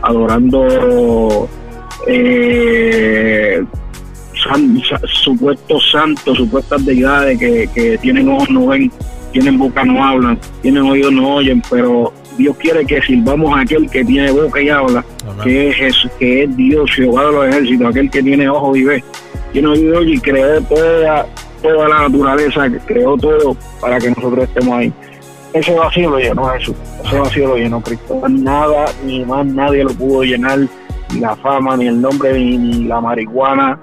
[0.00, 1.48] adorando
[2.06, 3.62] eh,
[5.22, 8.90] supuestos santos, supuestas deidades que, que tienen ojos no ven,
[9.32, 13.90] tienen boca no hablan, tienen oídos no oyen, pero Dios quiere que sirvamos a aquel
[13.90, 15.04] que tiene boca y habla,
[15.44, 19.04] que es, que es Dios, Jehová de los ejércitos, aquel que tiene ojos y ve
[19.52, 21.26] y nos y creó toda,
[21.62, 24.92] toda la naturaleza, que creó todo para que nosotros estemos ahí.
[25.52, 28.20] Ese vacío lo llenó Jesús, ese vacío lo llenó Cristo.
[28.28, 30.58] Nada, ni más nadie lo pudo llenar,
[31.12, 33.78] ni la fama, ni el nombre, ni, la marihuana,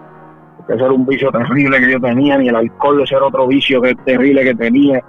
[0.67, 3.47] que ese era un vicio terrible que yo tenía, ni el alcohol, ese era otro
[3.47, 5.03] vicio que terrible que tenía,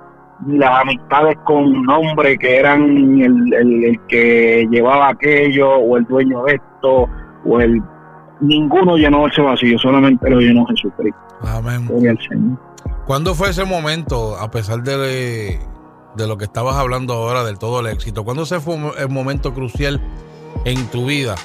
[0.47, 6.42] ni las amistades con nombre que eran el, el que llevaba aquello, o el dueño
[6.45, 7.07] de esto,
[7.45, 7.83] o el
[8.40, 11.20] ninguno llenó ese vacío, solamente lo llenó Jesucristo.
[11.42, 11.88] Amén.
[13.07, 15.61] ¿Cuándo fue ese momento, a pesar de,
[16.16, 18.25] de lo que estabas hablando ahora, del todo el éxito?
[18.25, 20.01] ¿Cuándo se fue el momento crucial
[20.64, 21.37] en tu vida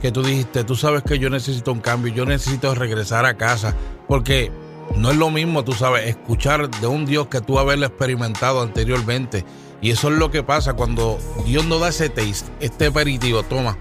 [0.00, 3.74] que tú dijiste, tú sabes que yo necesito un cambio, yo necesito regresar a casa?
[4.06, 4.50] Porque
[4.96, 9.44] no es lo mismo, tú sabes, escuchar de un Dios que tú haberlo experimentado anteriormente.
[9.80, 13.76] Y eso es lo que pasa cuando Dios nos da ese taste, este aperitivo, toma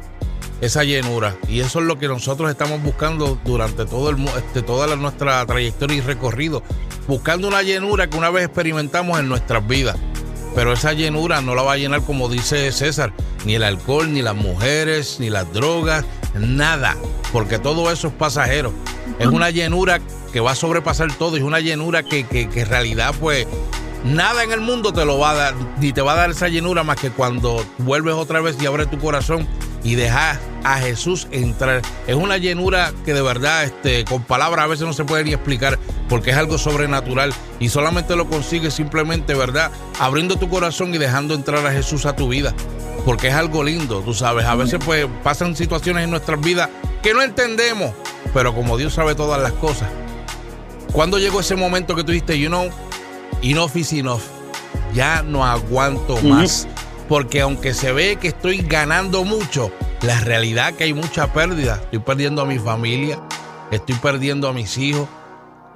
[0.61, 1.35] esa llenura.
[1.47, 5.97] Y eso es lo que nosotros estamos buscando durante todo el, este, toda nuestra trayectoria
[5.97, 6.63] y recorrido.
[7.07, 9.97] Buscando una llenura que una vez experimentamos en nuestras vidas.
[10.53, 13.13] Pero esa llenura no la va a llenar como dice César,
[13.45, 16.95] ni el alcohol, ni las mujeres, ni las drogas, nada.
[17.31, 18.73] Porque todo eso es pasajero.
[19.17, 19.99] Es una llenura
[20.31, 21.37] que va a sobrepasar todo.
[21.37, 23.47] Es una llenura que, que, que en realidad pues
[24.03, 26.47] nada en el mundo te lo va a dar, ni te va a dar esa
[26.47, 29.47] llenura más que cuando vuelves otra vez y abres tu corazón
[29.83, 31.81] y dejas a Jesús entrar.
[32.07, 35.33] Es una llenura que de verdad, este, con palabras a veces no se puede ni
[35.33, 39.71] explicar porque es algo sobrenatural y solamente lo consigues simplemente, ¿verdad?
[39.99, 42.53] Abriendo tu corazón y dejando entrar a Jesús a tu vida.
[43.05, 44.45] Porque es algo lindo, tú sabes.
[44.45, 46.69] A veces pues pasan situaciones en nuestras vidas
[47.01, 47.91] que no entendemos,
[48.33, 49.89] pero como Dios sabe todas las cosas.
[50.91, 52.69] ¿Cuándo llegó ese momento que tú dijiste, you know,
[53.41, 54.21] enough is enough?
[54.93, 56.67] ya no aguanto más.
[57.11, 59.69] Porque aunque se ve que estoy ganando mucho,
[60.01, 61.77] la realidad es que hay mucha pérdida.
[61.83, 63.19] Estoy perdiendo a mi familia,
[63.69, 65.09] estoy perdiendo a mis hijos,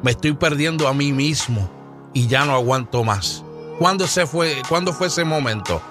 [0.01, 1.69] me estoy perdiendo a mí mismo
[2.13, 3.43] y ya no aguanto más.
[3.77, 5.81] ¿Cuándo, se fue, ¿cuándo fue ese momento?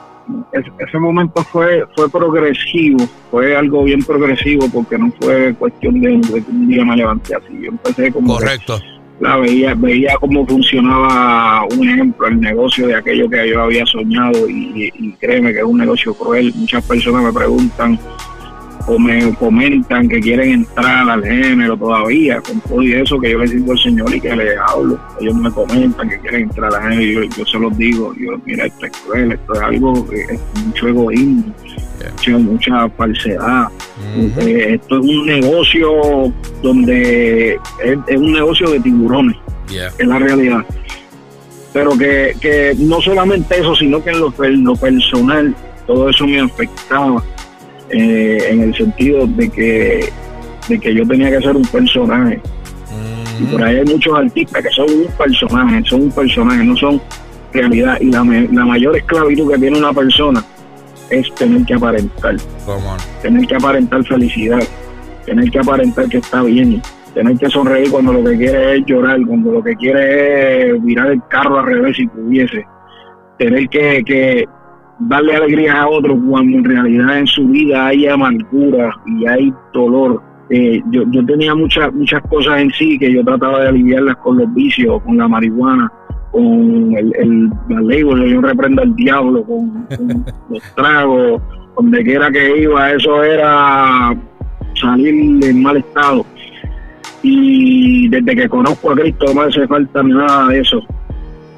[0.79, 6.51] ese momento fue fue progresivo, fue algo bien progresivo porque no fue cuestión de, que
[6.51, 7.53] un día me levanté así.
[7.61, 8.81] Yo empecé como Correcto.
[9.21, 14.49] La veía veía cómo funcionaba un ejemplo el negocio de aquello que yo había soñado
[14.49, 16.53] y, créeme que es un negocio cruel.
[16.57, 17.99] Muchas personas me preguntan
[18.87, 23.39] o me comentan que quieren entrar al género todavía, con todo y eso que yo
[23.39, 24.99] le digo al Señor y que le hablo.
[25.21, 28.67] Ellos me comentan que quieren entrar al género y yo, se los digo, yo, mira,
[28.67, 31.55] esto es cruel, esto es algo que es mucho egoísmo,
[32.39, 33.69] mucha, falsedad.
[34.17, 39.37] Eh, esto es un negocio donde es, un negocio de tiburones,
[39.99, 40.65] es la realidad.
[41.73, 45.55] Pero que, que no solamente eso, sino que en lo, en lo personal
[45.87, 47.23] todo eso me afectaba
[47.91, 50.09] eh, en el sentido de que,
[50.69, 52.41] de que yo tenía que ser un personaje.
[53.41, 57.01] Y por ahí hay muchos artistas que son un personaje, son un personaje, no son
[57.53, 57.99] realidad.
[58.01, 60.45] Y la, la mayor esclavitud que tiene una persona
[61.11, 62.37] es tener que aparentar.
[63.23, 64.63] Tener que aparentar felicidad,
[65.27, 66.81] tener que aparentar que está bien,
[67.15, 71.11] tener que sonreír cuando lo que quiere es llorar, cuando lo que quiere es mirar
[71.11, 72.67] el carro al revés si pudiese.
[73.39, 74.45] Tener que, que,
[74.99, 80.23] darle alegría a otro cuando en realidad en su vida hay amargura y hay dolor.
[80.51, 84.37] Eh, yo, yo tenía muchas muchas cosas en sí que yo trataba de aliviarlas con
[84.39, 85.91] los vicios, con la marihuana,
[86.35, 89.87] con el, el la yo reprendo al diablo, con,
[90.51, 91.43] los tragos,
[91.77, 94.15] donde quiera que iba, eso era
[94.81, 96.27] salir en mal estado.
[97.23, 100.85] Y desde que conozco a Cristo no me hace falta nada de eso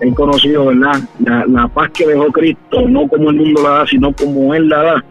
[0.01, 1.01] he conocido, ¿verdad?
[1.49, 4.83] La, paz que dejó Cristo, no como el mundo la da, sino como Él la
[4.83, 5.05] da.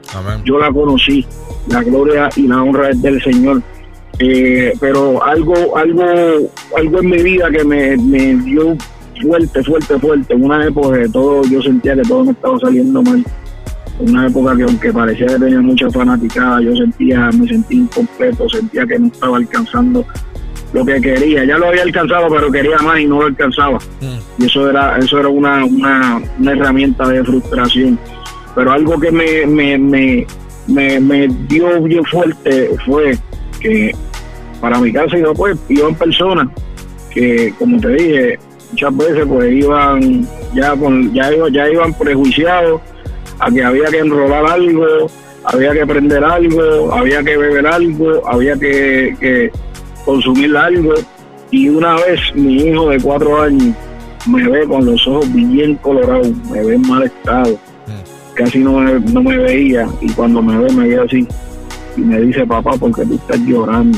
[0.43, 1.25] Yo la conocí,
[1.67, 3.62] la gloria y la honra es del Señor.
[4.19, 6.04] Eh, pero algo, algo,
[6.78, 8.78] algo en mi vida que me, me dio
[9.21, 10.34] fuerte, fuerte, fuerte.
[10.34, 13.23] En una época que todo, yo sentía que todo me estaba saliendo mal.
[13.99, 18.49] En una época que aunque parecía que tenía mucha fanaticada, yo sentía, me sentí incompleto,
[18.49, 20.06] sentía que no estaba alcanzando
[20.73, 21.45] lo que quería.
[21.45, 23.80] Ya lo había alcanzado, pero quería más y no lo alcanzaba.
[24.01, 24.41] Mm.
[24.43, 27.97] Y eso era, eso era una, una, herramienta de frustración.
[28.54, 30.28] Pero algo que me, me, me,
[30.67, 33.17] me, me dio bien fuerte fue
[33.60, 33.93] que
[34.60, 36.47] para mi casa iba pues iban personas
[37.12, 38.39] que como te dije
[38.76, 42.82] muchas veces pues iban ya con ya ya iban prejuiciados
[43.40, 44.86] a que había que enrolar algo
[45.46, 49.52] había que prender algo había que beber algo había que, que
[50.06, 50.94] consumir algo.
[51.52, 53.76] Y una vez mi hijo de cuatro años
[54.28, 57.58] me ve con los ojos bien colorados, me ve en mal estado,
[58.34, 59.88] casi no me, no me veía.
[60.02, 61.28] Y cuando me ve me ve así
[61.98, 63.98] y me dice papá porque tú estás llorando.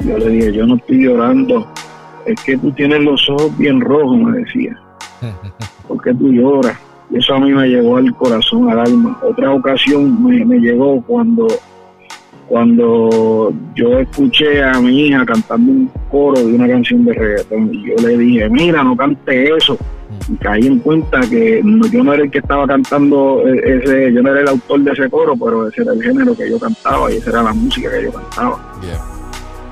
[0.00, 1.70] Yo le dije yo no estoy llorando,
[2.26, 4.78] es que tú tienes los ojos bien rojos, me decía,
[5.88, 6.78] porque tú lloras.
[7.10, 9.18] Y eso a mí me llegó al corazón, al alma.
[9.22, 11.48] Otra ocasión me, me llegó cuando
[12.50, 17.90] cuando yo escuché a mi hija cantando un coro de una canción de reggaetón y
[17.90, 19.78] yo le dije, mira, no cante eso.
[20.28, 24.20] Y caí en cuenta que yo no era el que estaba cantando e-, ese, yo
[24.20, 27.12] no era el autor de ese coro, pero ese era el género que yo cantaba
[27.12, 28.58] y esa era la música que yo cantaba.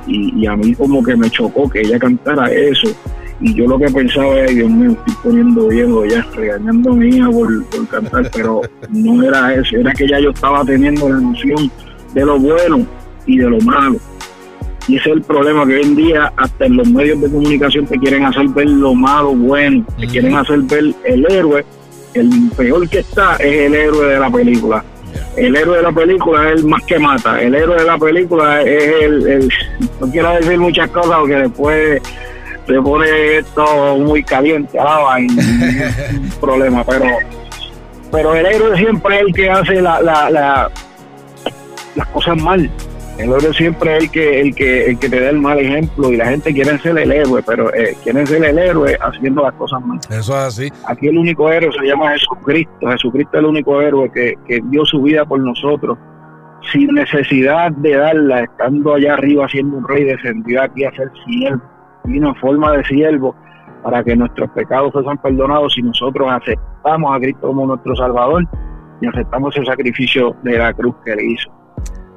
[0.09, 2.89] Y, a mí como que me chocó que ella cantara eso.
[3.41, 7.09] Y yo lo que pensaba era, Dios mío, estoy poniendo viejo ya, regañando a mi
[7.09, 11.21] hija por, por cantar, pero no era eso, era que ya yo estaba teniendo la
[11.21, 11.71] noción
[12.15, 12.87] de lo bueno
[13.27, 13.99] y de lo malo.
[14.89, 17.87] Y ese es el problema que hoy en día hasta en los medios de comunicación
[17.87, 21.65] te quieren hacer ver lo malo bueno, te quieren hacer ver el héroe,
[22.15, 24.83] el peor que está es el héroe de la película.
[25.39, 28.63] El héroe de la película es el más que mata, el héroe de la película
[28.63, 29.49] es el,
[30.01, 32.03] no quiero decir muchas cosas porque después
[32.67, 37.07] se pone esto muy caliente a un problema, pero
[38.11, 40.71] pero el héroe siempre es el que hace la, la
[41.99, 42.71] las cosas mal.
[43.19, 46.13] El héroe siempre es el que, el que, el que te da el mal ejemplo
[46.13, 49.53] y la gente quiere ser el héroe, pero eh, quieren ser el héroe haciendo las
[49.55, 49.99] cosas mal.
[50.09, 50.73] Eso es así.
[50.87, 52.89] Aquí el único héroe se llama Jesucristo.
[52.89, 55.99] Jesucristo es el único héroe que, que dio su vida por nosotros
[56.73, 61.63] sin necesidad de darla, estando allá arriba siendo un rey, descendió aquí a ser siervo,
[62.05, 63.35] vino en forma de siervo
[63.83, 68.45] para que nuestros pecados fueran perdonados si nosotros aceptamos a Cristo como nuestro Salvador
[69.01, 71.51] y aceptamos el sacrificio de la cruz que él hizo.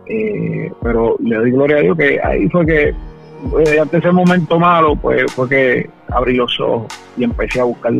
[0.07, 4.59] Eh, pero le doy gloria a Dios que ahí fue que, eh, ante ese momento
[4.59, 6.87] malo, pues fue que abrí los ojos
[7.17, 7.93] y empecé a buscar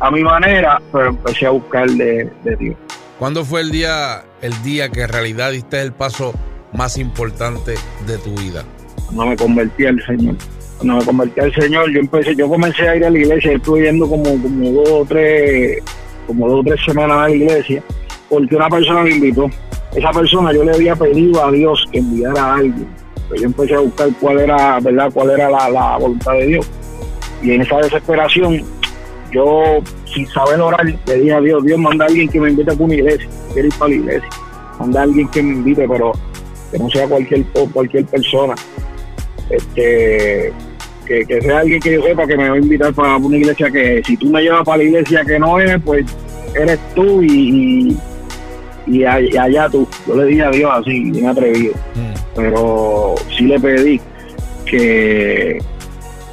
[0.00, 2.76] a mi manera, pero empecé a buscar de, de Dios.
[3.18, 6.34] ¿Cuándo fue el día, el día que en realidad diste el paso
[6.72, 7.74] más importante
[8.06, 8.64] de tu vida?
[9.12, 10.34] No me convertí al Señor.
[10.78, 13.82] Cuando me convertí al Señor, yo empecé, yo comencé a ir a la iglesia, estuve
[13.82, 15.78] yendo como, como dos o tres,
[16.26, 17.82] como dos o tres semanas a la iglesia,
[18.28, 19.48] porque una persona me invitó.
[19.94, 22.86] Esa persona yo le había pedido a Dios que enviara a alguien.
[23.28, 25.10] Pues yo empecé a buscar cuál era, ¿verdad?
[25.12, 26.70] cuál era la, la voluntad de Dios.
[27.42, 28.62] Y en esa desesperación,
[29.32, 29.80] yo,
[30.12, 32.74] sin saber orar, le dije a Dios, Dios, manda a alguien que me invite a
[32.74, 33.28] una iglesia.
[33.52, 34.28] Quiero ir para la iglesia.
[34.78, 36.12] Manda a alguien que me invite, pero
[36.70, 38.54] que no sea cualquier cualquier persona.
[39.50, 40.52] Este,
[41.06, 43.70] que, que sea alguien que yo sepa que me va a invitar para una iglesia
[43.70, 46.04] que si tú me llevas para la iglesia que no es, pues
[46.54, 47.96] eres tú y,
[49.06, 49.86] allá tú.
[50.06, 51.74] Yo le dije a Dios así, bien atrevido.
[51.94, 52.14] Mm.
[52.36, 54.00] Pero sí le pedí
[54.64, 55.62] que,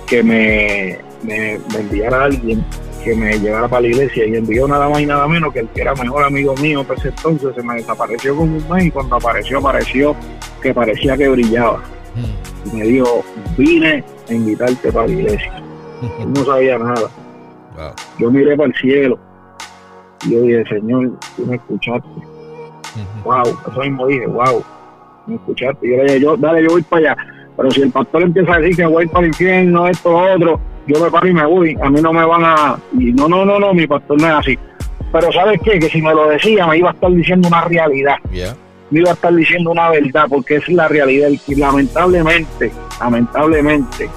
[0.07, 2.63] que me, me, enviara a alguien
[3.03, 5.67] que me llevara para la iglesia y envió nada más y nada menos que el
[5.69, 9.15] que era mejor amigo mío pues entonces se me desapareció como un mes y cuando
[9.15, 10.15] apareció apareció
[10.61, 11.79] que parecía que brillaba
[12.15, 12.69] mm.
[12.69, 13.23] y me dijo
[13.57, 15.63] vine a invitarte para la iglesia
[16.27, 17.09] no sabía nada
[18.19, 19.17] yo miré para el cielo
[20.25, 22.30] y yo dije Señor tú me escuchaste
[23.23, 24.63] wow eso mismo dije wow
[25.27, 27.25] me escuchaste yo le dije yo dale yo voy para allá
[27.57, 31.03] pero si el pastor empieza a decir que voy para el infierno esto otro yo
[31.03, 32.77] me paro y me voy, a mí no me van a...
[32.97, 34.59] Y no, no, no, no, mi pastor no es así.
[35.11, 35.79] Pero ¿sabes qué?
[35.79, 38.15] Que si me lo decía me iba a estar diciendo una realidad.
[38.89, 41.29] Me iba a estar diciendo una verdad, porque es la realidad.
[41.47, 44.09] Y lamentablemente, lamentablemente,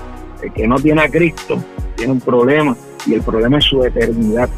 [0.42, 1.62] el que no tiene a Cristo
[1.96, 4.48] tiene un problema, y el problema es su eternidad.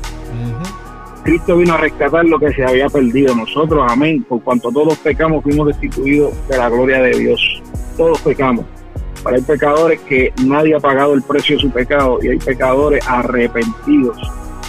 [1.27, 3.35] Cristo vino a rescatar lo que se había perdido.
[3.35, 7.63] Nosotros, amén, por cuanto todos pecamos, fuimos destituidos de la gloria de Dios.
[7.97, 8.65] Todos pecamos
[9.35, 14.17] hay pecadores que nadie ha pagado el precio de su pecado y hay pecadores arrepentidos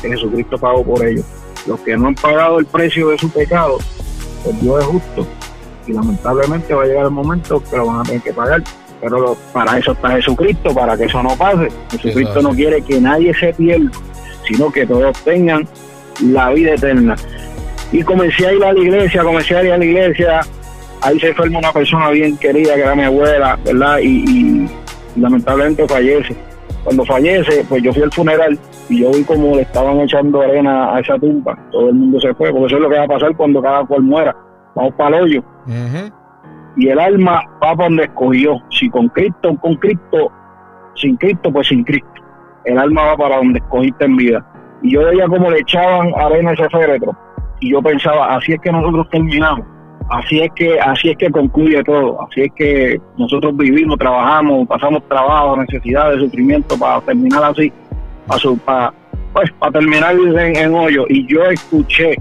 [0.02, 1.26] que Jesucristo pagó por ellos.
[1.68, 3.78] Los que no han pagado el precio de su pecado,
[4.44, 5.28] pues Dios es justo
[5.86, 8.64] y lamentablemente va a llegar el momento que lo van a tener que pagar.
[9.00, 11.70] Pero para eso está Jesucristo, para que eso no pase.
[11.92, 13.92] Jesucristo no quiere que nadie se pierda,
[14.48, 15.68] sino que todos tengan
[16.24, 17.16] la vida eterna.
[17.92, 20.42] Y comencé a ir a la iglesia, comencé a ir a la iglesia
[21.02, 24.00] ahí se enferma una persona bien querida que era mi abuela, ¿verdad?
[24.02, 24.68] Y,
[25.16, 26.36] lamentablemente fallece.
[26.84, 30.96] Cuando fallece, pues yo fui al funeral y yo vi como le estaban echando arena
[30.96, 31.58] a esa tumba.
[31.72, 33.84] Todo el mundo se fue, porque eso es lo que va a pasar cuando cada
[33.86, 34.36] cual muera.
[34.76, 35.44] Vamos para el hoyo.
[36.78, 38.62] Y el alma va para donde escogió.
[38.70, 40.32] Si con Cristo, con Cristo,
[40.96, 42.22] sin Cristo, pues sin Cristo.
[42.64, 44.46] El alma va para donde escogiste en vida.
[44.82, 47.16] Y yo veía como le echaban arena a ese féretro.
[47.60, 49.66] Y yo pensaba, así es que nosotros terminamos.
[50.10, 52.22] Así es que así es que concluye todo.
[52.22, 57.74] Así es que nosotros vivimos trabajamos pasamos trabajo necesidades sufrimiento para terminar así
[58.64, 58.94] para,
[59.34, 61.06] pues para terminar en, hoyo.
[61.10, 62.16] Y yo escuché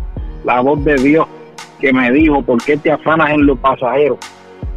[0.45, 1.27] la voz de Dios
[1.79, 4.19] que me dijo ¿por qué te afanas en los pasajeros?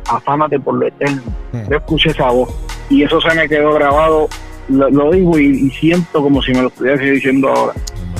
[0.10, 1.22] afánate por lo eterno.
[1.70, 2.50] Yo escuché esa voz
[2.89, 4.28] y eso se me quedó grabado
[4.69, 7.73] lo, digo y, siento como si me lo estuviese diciendo ahora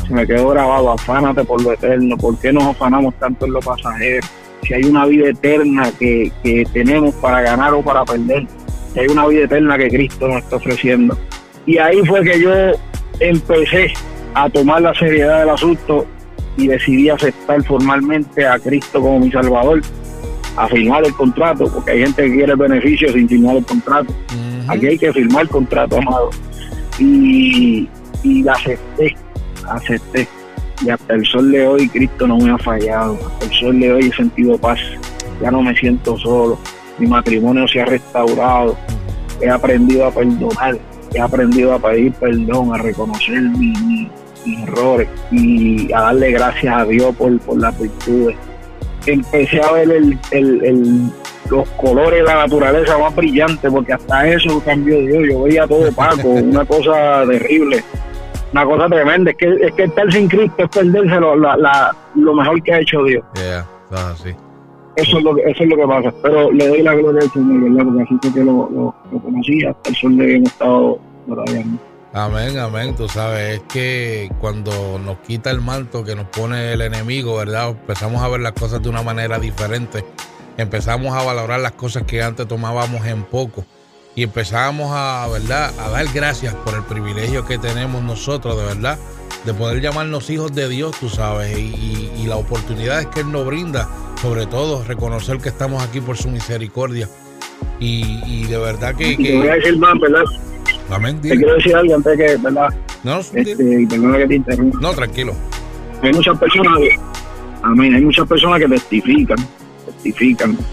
[0.07, 3.65] se me quedó grabado afánate por lo eterno ¿por qué nos afanamos tanto en los
[3.65, 4.29] pasajeros?
[4.63, 6.31] si hay una vida eterna que,
[6.73, 8.45] tenemos para ganar o para perder,
[8.93, 11.17] si hay una vida eterna que Cristo nos está ofreciendo.
[11.65, 12.51] Y ahí fue que yo
[13.19, 13.93] empecé
[14.33, 16.05] a tomar la seriedad del asunto
[16.57, 19.81] y decidí aceptar formalmente a Cristo como mi Salvador,
[20.57, 24.13] a firmar el contrato, porque hay gente que quiere el beneficio sin firmar el contrato.
[24.69, 26.29] Aquí hay que firmar el contrato, amado.
[26.97, 27.88] Y,
[28.23, 29.15] y acepté,
[29.67, 30.27] acepté
[30.82, 33.17] y hasta el sol de hoy Cristo no me ha fallado.
[33.27, 34.79] Hasta el sol de hoy he sentido paz.
[35.41, 36.58] Ya no me siento solo.
[36.97, 38.77] Mi matrimonio se ha restaurado.
[39.41, 40.77] He aprendido a perdonar.
[41.13, 44.08] He aprendido a pedir perdón, a reconocer mis,
[44.63, 48.36] errores y a darle gracias a Dios por, por las virtudes.
[49.05, 49.91] Empecé a ver
[50.32, 51.12] el,
[51.49, 55.23] los colores la naturaleza más brillantes, porque hasta eso cambió Dios.
[55.29, 57.83] Yo veía todo opaco, una cosa terrible
[58.51, 59.31] una cosa tremenda.
[59.31, 62.80] Es que, es que estar sin Cristo es perderse lo, la, lo mejor que ha
[62.80, 63.24] hecho Dios.
[64.95, 66.13] Eso es, lo que, eso es lo que pasa.
[66.21, 67.86] Pero le doy la gloria al Señor, ¿verdad?
[67.86, 71.65] Porque así fue que lo, lo, lo conocí hasta el sol de hemos estado todavía.
[72.11, 72.95] Amén, amén.
[72.95, 77.69] Tú sabes, es que cuando nos quita el manto que nos pone el enemigo, ¿verdad?
[77.69, 80.03] Empezamos a ver las cosas de una manera diferente.
[80.60, 83.66] Empezamos a valorar las cosas que antes tomábamos en poco
[84.14, 85.72] y empezamos a, ¿verdad?
[85.80, 88.99] a dar gracias por el privilegio que tenemos nosotros, de verdad,
[89.45, 93.45] de poder llamarnos hijos de Dios, tú sabes, y, y, las oportunidades que Él nos
[93.45, 93.88] brinda,
[94.22, 97.07] sobre todo reconocer que estamos aquí por su misericordia.
[97.80, 99.16] Y, y de verdad que...
[99.16, 99.24] que...
[99.24, 100.24] Te voy a decir más, ¿verdad?
[101.22, 102.68] Te quiero decir algo antes que, ¿verdad?
[103.05, 104.80] No, este, perdona que te interrumpa.
[104.82, 105.34] No, tranquilo.
[106.01, 106.80] Hay muchas personas,
[107.62, 109.38] amén, hay muchas personas que testifican,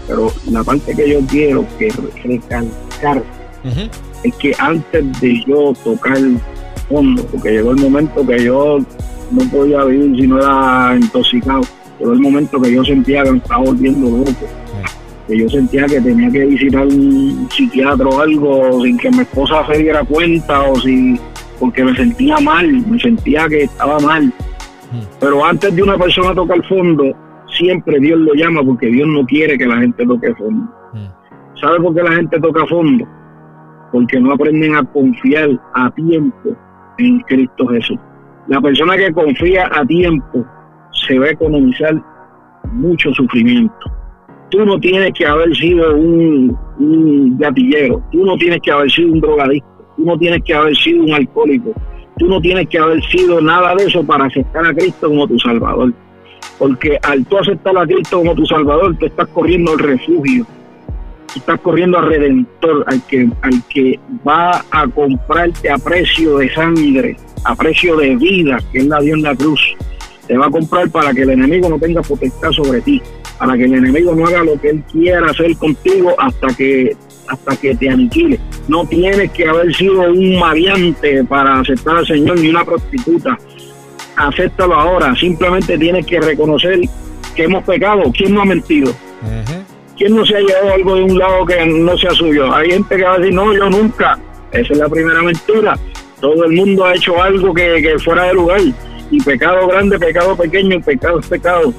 [0.07, 1.89] pero la parte que yo quiero que
[2.23, 3.23] recalcar
[4.23, 6.17] es que antes de yo tocar
[6.89, 8.79] fondo, porque llegó el momento que yo
[9.31, 11.61] no podía vivir si no era intoxicado,
[11.99, 14.47] llegó el momento que yo sentía que me estaba volviendo loco
[15.27, 19.65] que yo sentía que tenía que visitar un psiquiatra o algo sin que mi esposa
[19.67, 21.19] se diera cuenta o si
[21.59, 24.31] porque me sentía mal, me sentía que estaba mal.
[25.19, 27.13] Pero antes de una persona tocar fondo,
[27.57, 30.63] siempre Dios lo llama porque Dios no quiere que la gente toque fondo.
[30.93, 31.57] Hmm.
[31.59, 33.05] ¿Sabe por qué la gente toca fondo?
[33.91, 36.55] Porque no aprenden a confiar a tiempo
[36.97, 37.97] en Cristo Jesús.
[38.47, 40.45] La persona que confía a tiempo
[40.91, 42.01] se va a economizar
[42.73, 43.97] mucho sufrimiento
[44.49, 49.21] tú no tienes que haber sido un, gatillero, tú no tienes que haber sido un
[49.21, 51.73] drogadicto, tú no tienes que haber sido un alcohólico,
[52.17, 55.37] tú no tienes que haber sido nada de eso para aceptar a Cristo como tu
[55.39, 55.93] Salvador.
[56.57, 60.45] Porque al tú aceptar a Cristo como tu Salvador, te estás corriendo al refugio,
[61.35, 67.15] estás corriendo al Redentor, al que, al que va a comprarte a precio de sangre,
[67.43, 69.61] a precio de vida, que es la Dios en la cruz.
[70.27, 73.01] Te va a comprar para que el enemigo no tenga potestad sobre ti
[73.37, 76.95] para que el enemigo no haga lo que él quiera hacer contigo hasta que
[77.27, 78.39] hasta que te aniquile.
[78.69, 83.37] No tienes que haber sido un variante para aceptar al Señor ni una prostituta.
[84.17, 85.15] Acéptalo ahora.
[85.15, 86.79] Simplemente tienes que reconocer
[87.35, 88.03] que hemos pecado.
[88.15, 88.93] ¿Quién no ha mentido?
[89.97, 92.53] ¿Quién no se ha llevado algo de un lado que no sea suyo?
[92.53, 94.19] Hay gente que va a decir, no, yo nunca.
[94.51, 95.77] Esa es la primera mentira.
[96.19, 98.61] Todo el mundo ha hecho algo que, que fuera de lugar
[99.09, 101.73] y pecado grande, pecado pequeño, pecado es pecado.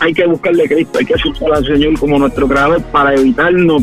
[0.00, 3.82] Hay que buscarle a Cristo, hay que asustar al Señor como nuestro creador para evitarnos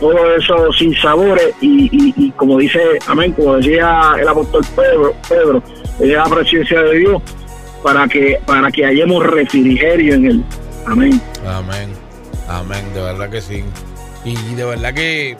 [0.00, 5.62] todo eso sin sabores y, como dice, amén, como decía el apóstol Pedro, Pedro,
[6.00, 7.22] la presencia de Dios
[7.82, 10.44] para que para que hallemos refrigerio en él.
[10.86, 11.20] Amén.
[11.46, 11.92] Amén.
[12.48, 13.64] Amén, de verdad que sí.
[14.24, 15.36] Y de verdad que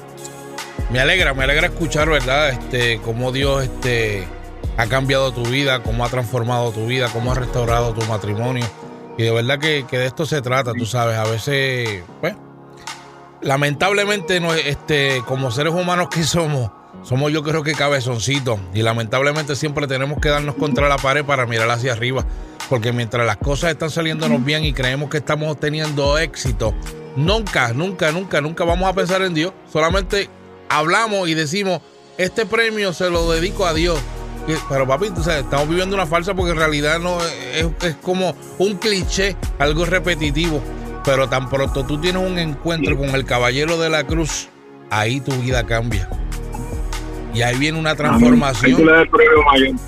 [0.90, 2.50] me alegra, me alegra escuchar, ¿verdad?
[2.50, 4.26] Este, cómo Dios este
[4.76, 8.64] ha cambiado tu vida, cómo ha transformado tu vida, cómo ha restaurado tu matrimonio.
[9.16, 12.34] Y de verdad que, de esto se trata, tú sabes, a veces, pues,
[13.40, 16.70] lamentablemente, no, este, como seres humanos que somos,
[17.04, 18.58] somos yo creo que cabezoncitos.
[18.72, 22.24] Y lamentablemente siempre tenemos que darnos contra la pared para mirar hacia arriba.
[22.68, 26.74] Porque mientras las cosas están saliéndonos bien y creemos que estamos teniendo éxito,
[27.14, 29.52] nunca, nunca, nunca, nunca vamos a pensar en Dios.
[29.70, 30.30] Solamente
[30.70, 31.82] hablamos y decimos,
[32.16, 33.98] este premio se lo dedico a Dios.
[34.68, 39.84] Pero papi, estamos viviendo una falsa porque en realidad no es, como un cliché, algo
[39.84, 40.62] repetitivo.
[41.04, 44.48] Pero tan pronto tú tienes un encuentro con el caballero de la cruz,
[44.90, 46.08] ahí tu vida cambia.
[47.34, 48.80] Y ahí viene una transformación.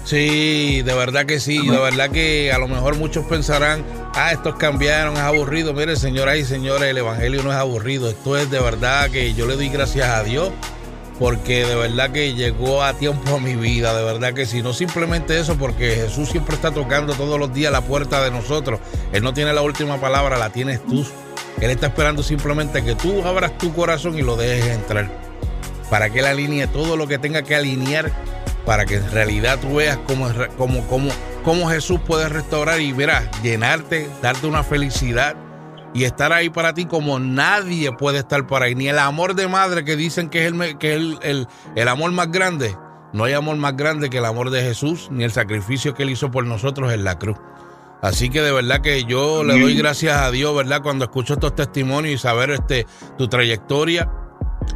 [0.05, 1.67] Sí, de verdad que sí.
[1.67, 3.85] De verdad que a lo mejor muchos pensarán,
[4.15, 5.73] ah, estos cambiaron, es aburrido.
[5.73, 8.11] Mire, señoras y señores, el Evangelio no es aburrido.
[8.11, 10.51] Esto es de verdad que yo le doy gracias a Dios
[11.19, 14.73] porque de verdad que llegó a tiempo a mi vida, de verdad que sí, no
[14.73, 18.81] simplemente eso, porque Jesús siempre está tocando todos los días la puerta de nosotros,
[19.13, 21.07] Él no tiene la última palabra, la tienes tú,
[21.61, 25.11] Él está esperando simplemente que tú abras tu corazón y lo dejes entrar,
[25.91, 28.11] para que Él alinee todo lo que tenga que alinear,
[28.65, 31.11] para que en realidad tú veas cómo, cómo, cómo,
[31.45, 35.37] cómo Jesús puede restaurar y verás, llenarte, darte una felicidad
[35.97, 38.75] y estar ahí para ti como nadie puede estar para ahí.
[38.75, 42.31] Ni el amor de madre que dicen que es el, que el, el, amor más
[42.31, 42.77] grande.
[43.15, 46.11] No hay amor más grande que el amor de Jesús, ni el sacrificio que él
[46.11, 47.39] hizo por nosotros en la cruz.
[48.03, 50.83] Así que de verdad que yo le doy gracias a Dios, ¿verdad?
[50.83, 54.11] Cuando escucho estos testimonios y saber este, tu trayectoria,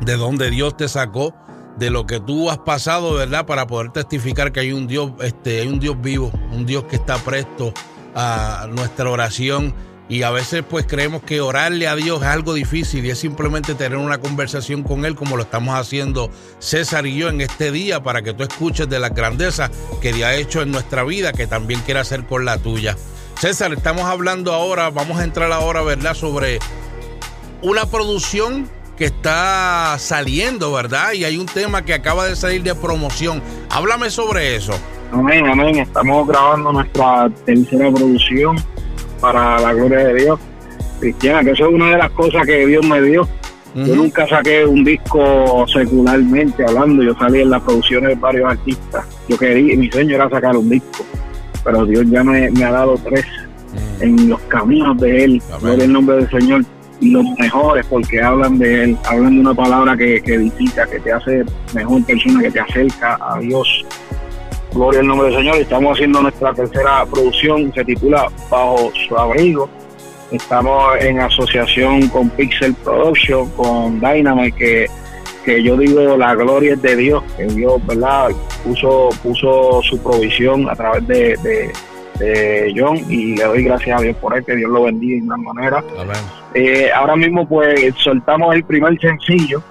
[0.01, 1.35] de dónde Dios te sacó,
[1.79, 3.47] de lo que tú has pasado, ¿verdad?
[3.47, 6.97] Para poder testificar que hay un Dios, este, hay un Dios vivo, un Dios que
[6.97, 7.73] está presto
[8.15, 9.75] a nuestra oración
[10.11, 13.77] y a veces pues creemos que orarle a Dios es algo difícil y es simplemente
[13.77, 18.03] tener una conversación con Él como lo estamos haciendo César y yo en este día
[18.03, 19.71] para que tú escuches de las grandezas
[20.03, 22.97] que Dios ha hecho en nuestra vida que también quiere hacer con la tuya.
[23.41, 26.15] César, estamos hablando ahora, vamos a entrar ahora, ¿verdad?
[26.15, 26.59] Sobre
[27.63, 28.69] una producción
[29.01, 31.15] que está saliendo, ¿verdad?
[31.15, 33.41] Y hay un tema que acaba de salir de promoción.
[33.71, 34.75] Háblame sobre eso.
[35.11, 35.79] Amén, amén.
[35.79, 38.57] Estamos grabando nuestra tercera producción
[39.19, 40.39] para la gloria de Dios.
[41.01, 43.27] Cristiana, que eso es una de las cosas que Dios me dio.
[43.75, 49.07] Yo nunca saqué un disco secularmente hablando, yo salí en las producciones de varios artistas.
[49.31, 51.07] Yo quería, mi sueño era sacar un disco,
[51.65, 53.25] pero Dios ya me, ha dado tres
[54.01, 56.67] en los caminos de Él, por el nombre del Señor,
[57.01, 61.13] los mejores porque hablan de Él, hablan de una palabra que, que visita, que te
[61.13, 61.45] hace
[61.75, 63.85] mejor persona, que te acerca a Dios.
[64.73, 65.57] Gloria al nombre del Señor.
[65.57, 69.69] Estamos haciendo nuestra tercera producción, se titula Bajo su abrigo.
[70.31, 74.87] Estamos en asociación con Pixel Production, con Dynamite, que,
[75.45, 78.31] que yo digo la gloria es de Dios, que Dios, ¿verdad?
[78.63, 81.73] Puso, puso su provisión a través de,
[82.77, 85.37] John y le doy gracias a Dios por él, que Dios lo bendiga de una
[85.37, 85.85] manera.
[86.55, 89.63] Eh, ahora mismo pues soltamos el primer sencillo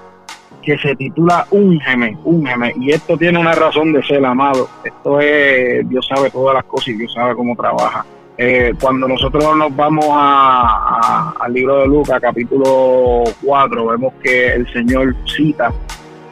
[0.61, 4.69] que se titula Úngeme, Úngeme, y esto tiene una razón de ser amado.
[4.83, 8.05] Esto es, Dios sabe todas las cosas y Dios sabe cómo trabaja.
[8.37, 15.13] Eh, cuando nosotros nos vamos al libro de Lucas, capítulo 4, vemos que el Señor
[15.25, 15.73] cita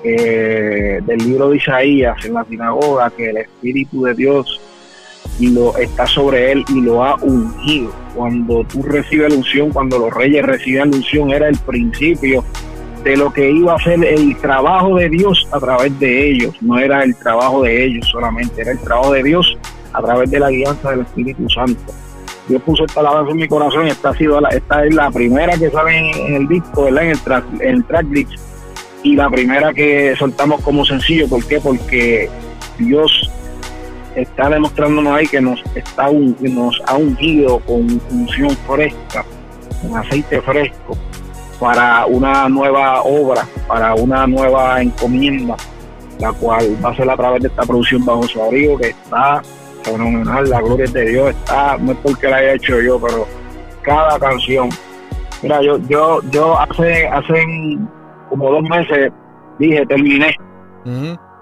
[0.03, 4.61] eh, del libro de Isaías en la sinagoga que el Espíritu de Dios
[5.40, 7.92] lo está sobre él y lo ha ungido.
[8.16, 12.44] Cuando tú recibes la unción, cuando los reyes reciben la unción, era el principio
[13.04, 16.56] de lo que iba a ser el trabajo de Dios a través de ellos.
[16.62, 19.58] No era el trabajo de ellos solamente, era el trabajo de Dios
[19.94, 21.94] a través de la guianza del Espíritu Santo.
[22.48, 25.58] Dios puso esta alabanza en mi corazón y esta, ha sido esta es la primera
[25.58, 28.32] que sale en, el disco, En el, track, el tracklist
[29.04, 31.28] y la primera que soltamos como sencillo.
[31.28, 31.60] ¿Por qué?
[31.60, 32.30] Porque
[32.78, 33.30] Dios
[34.22, 39.24] está demostrándonos ahí que nos, está un, nos ha ungido con unción fresca,
[39.82, 40.97] con aceite fresco
[41.59, 45.55] para una nueva obra, para una nueva encomienda,
[46.20, 49.41] la cual va a ser a través de esta producción bajo su abrigo, que está
[49.84, 53.28] fenomenal, la gloria de Dios está, no es porque la haya hecho yo, pero
[53.82, 54.70] cada canción.
[55.41, 57.45] Mira, yo, yo, yo hace, hace
[58.30, 59.11] como dos meses
[59.59, 60.36] dije, terminé.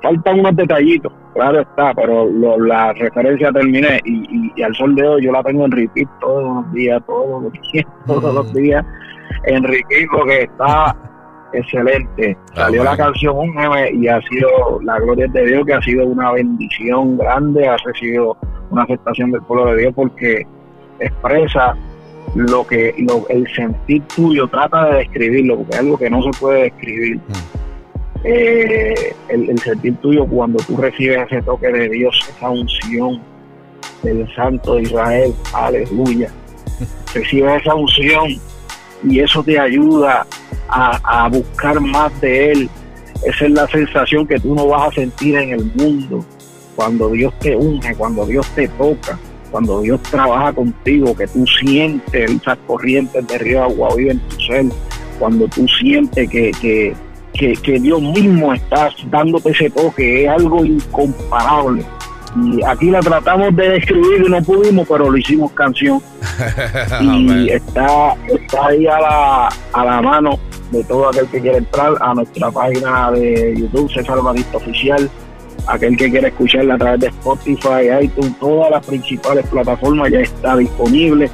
[0.01, 2.27] Faltan unos detallitos, claro está, pero
[2.57, 6.63] la referencia terminé y, y, al sol de hoy yo la tengo en repeat todos
[6.63, 8.85] los días, todos los días, todos los días
[9.45, 10.95] Enrique que está
[11.53, 12.37] excelente.
[12.51, 13.55] Ah, Salió la canción Un
[13.93, 18.37] y ha sido la gloria de Dios, que ha sido una bendición grande, ha recibido
[18.71, 20.45] una aceptación del pueblo de Dios porque
[20.99, 21.75] expresa
[22.35, 26.39] lo que lo, el sentir tuyo, trata de describirlo, porque es algo que no se
[26.39, 27.17] puede describir.
[27.17, 27.64] Mm.
[28.27, 33.21] Eh, el, el, sentir tuyo cuando tú recibes ese toque de Dios, esa unción
[34.01, 36.31] del Santo de Israel, aleluya.
[37.13, 38.31] Recibes esa unción
[39.03, 40.25] y eso te ayuda
[40.67, 42.69] a, buscar más de Él.
[43.23, 46.25] Esa es la sensación que tú no vas a sentir en el mundo
[46.75, 49.17] cuando Dios te unge, cuando Dios te toca,
[49.51, 54.39] cuando Dios trabaja contigo, que tú sientes esas corrientes de río agua viva en tu
[54.41, 54.65] ser,
[55.19, 56.93] cuando tú sientes que, que,
[57.37, 61.85] que, que Dios mismo está dándote ese toque, es algo incomparable
[62.35, 66.01] y aquí la tratamos de describir y no pudimos, pero lo hicimos canción.
[67.01, 70.37] y está, está ahí a la, a la mano
[70.71, 75.09] de todo aquel que quiere entrar a nuestra página de YouTube, César Batista Oficial,
[75.67, 80.57] aquel que quiere escucharla a través de Spotify, iTunes, todas las principales plataformas ya está
[80.57, 81.31] disponible.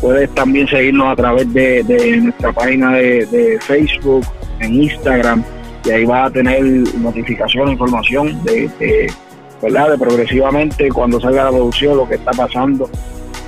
[0.00, 4.24] Puedes también seguirnos a través de, nuestra página de, Facebook,
[4.64, 5.44] en Instagram,
[5.84, 6.62] y ahí vas a tener
[6.98, 9.12] notificación, información de,
[9.62, 9.90] ¿verdad?
[9.90, 12.88] De progresivamente cuando salga la producción, lo que está pasando.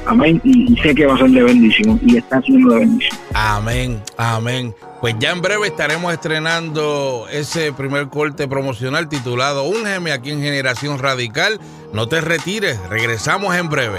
[0.07, 0.41] Amén.
[0.45, 3.19] Y, sé que va a ser de bendición y está siendo de bendición.
[3.35, 4.75] Amén, amén.
[5.01, 10.41] Pues ya en breve estaremos estrenando ese primer corte promocional titulado Un Geme aquí en
[10.41, 11.61] Generación Radical.
[11.93, 13.99] No te retires, regresamos en breve.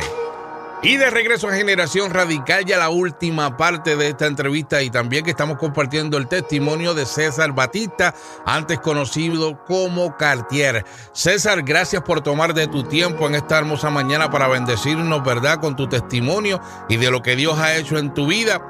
[0.83, 5.25] Y de regreso a Generación Radical, ya la última parte de esta entrevista y también
[5.25, 8.13] que estamos compartiendo el testimonio de César Batista,
[8.45, 10.85] antes conocido como Cartier.
[11.13, 15.75] César, gracias por tomar de tu tiempo en esta hermosa mañana para bendecirnos, ¿verdad?, con
[15.75, 18.61] tu testimonio y de lo que Dios ha hecho en tu vida.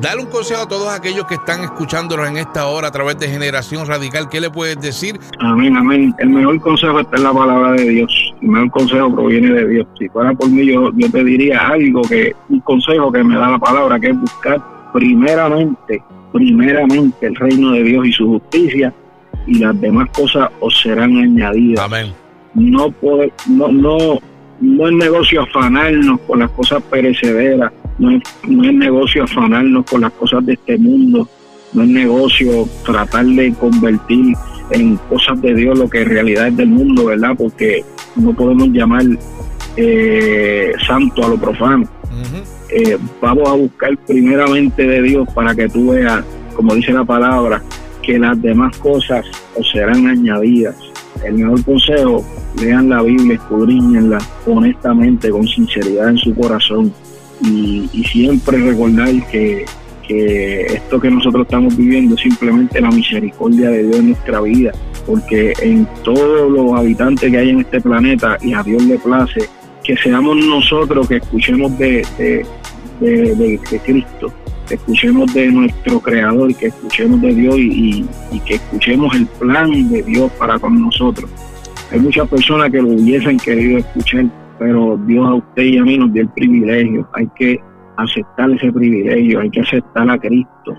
[0.00, 3.26] Dale un consejo a todos aquellos que están escuchándonos en esta hora a través de
[3.26, 4.28] Generación Radical.
[4.28, 5.18] ¿Qué le puedes decir?
[5.40, 6.14] Amén, amén.
[6.18, 8.34] El mejor consejo está en la palabra de Dios.
[8.42, 9.86] El mejor consejo proviene de Dios.
[9.98, 13.50] Si fuera por mí, yo, yo te diría algo que, un consejo que me da
[13.50, 14.62] la palabra, que es buscar
[14.92, 18.92] primeramente, primeramente el reino de Dios y su justicia,
[19.46, 21.84] y las demás cosas os serán añadidas.
[21.84, 22.12] Amén.
[22.54, 24.18] No, puede, no, no,
[24.60, 28.22] no es negocio afanarnos con las cosas perecederas no es,
[28.74, 31.28] negocio afanarnos con las cosas de este mundo,
[31.72, 34.34] no es negocio tratar de convertir
[34.70, 37.34] en cosas de Dios lo que en realidad es del mundo, ¿verdad?
[37.36, 37.84] Porque
[38.16, 39.04] no podemos llamar
[39.76, 41.88] eh, santo a lo profano.
[42.70, 46.22] Eh, vamos a buscar primeramente de Dios para que tú veas,
[46.54, 47.62] como dice la palabra,
[48.02, 49.24] que las demás cosas
[49.56, 50.76] os serán añadidas.
[51.24, 52.24] El mejor consejo,
[52.60, 56.92] lean la Biblia, escudriñenla honestamente, con sinceridad en su corazón
[57.42, 59.64] y, siempre recordar que,
[60.06, 64.72] que esto que nosotros estamos viviendo es simplemente la misericordia de Dios en nuestra vida
[65.08, 69.48] porque en todos los habitantes que hay en este planeta y a Dios le place
[69.82, 72.06] que seamos nosotros que escuchemos de,
[73.00, 74.30] de, Cristo,
[74.68, 78.06] que escuchemos de nuestro Creador, que escuchemos de Dios y,
[78.44, 81.30] que escuchemos el plan de Dios para con nosotros.
[81.90, 84.26] Hay muchas personas que lo hubiesen querido escuchar,
[84.58, 87.08] pero Dios a usted y a mí nos dio el privilegio.
[87.14, 87.60] Hay que
[87.96, 90.74] aceptar ese privilegio, hay que aceptar a Cristo,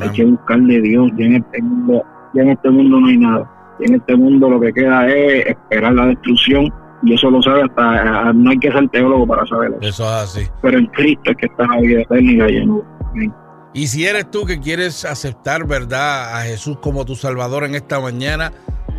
[0.00, 1.10] hay que buscarle Dios.
[1.16, 2.02] Ya en, este mundo,
[2.34, 3.76] ya en este mundo no hay nada.
[3.80, 6.72] Ya en este mundo lo que queda es esperar la destrucción
[7.04, 9.78] y eso lo sabe hasta, no hay que ser teólogo para saberlo.
[9.80, 10.46] Eso es así.
[10.62, 13.30] Pero en Cristo es que está la vida eterna y
[13.80, 17.98] Y si eres tú que quieres aceptar, ¿verdad?, a Jesús como tu Salvador en esta
[17.98, 18.52] mañana,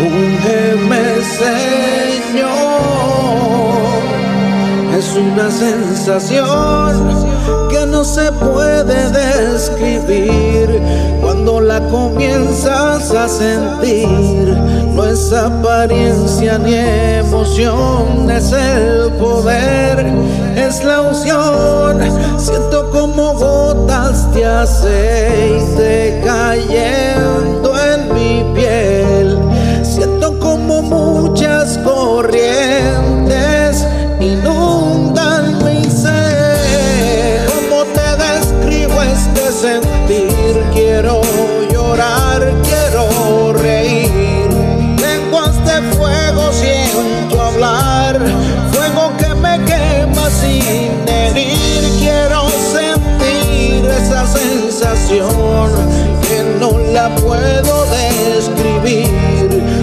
[0.00, 2.91] úngeme, Señor.
[5.02, 7.26] Es una sensación
[7.68, 10.80] que no se puede describir
[11.20, 14.56] cuando la comienzas a sentir.
[14.94, 20.06] No es apariencia ni emoción, es el poder,
[20.54, 21.98] es la unción.
[22.38, 29.36] Siento como gotas de aceite cayendo en mi piel.
[29.82, 33.61] Siento como muchas corrientes
[56.28, 59.81] que no la puedo describir.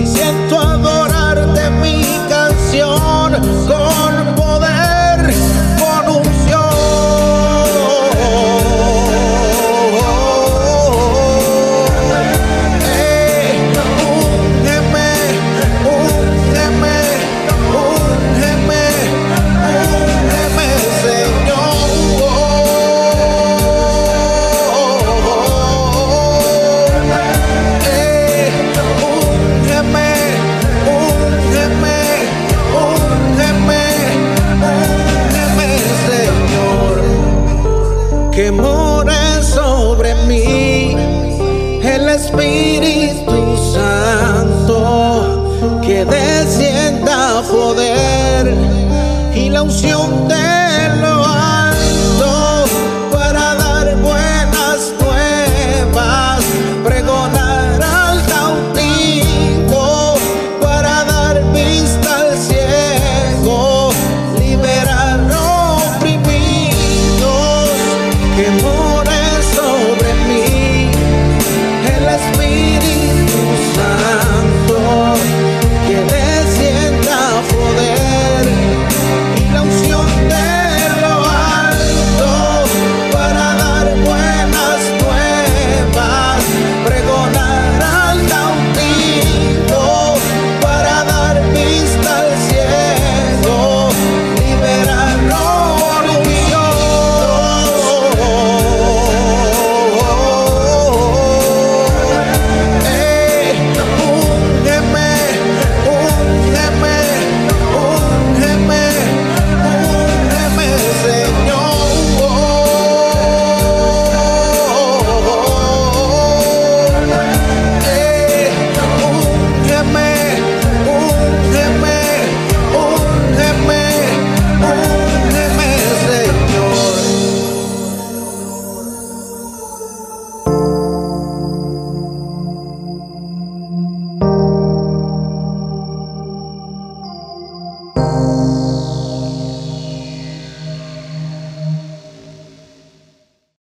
[49.83, 50.58] you there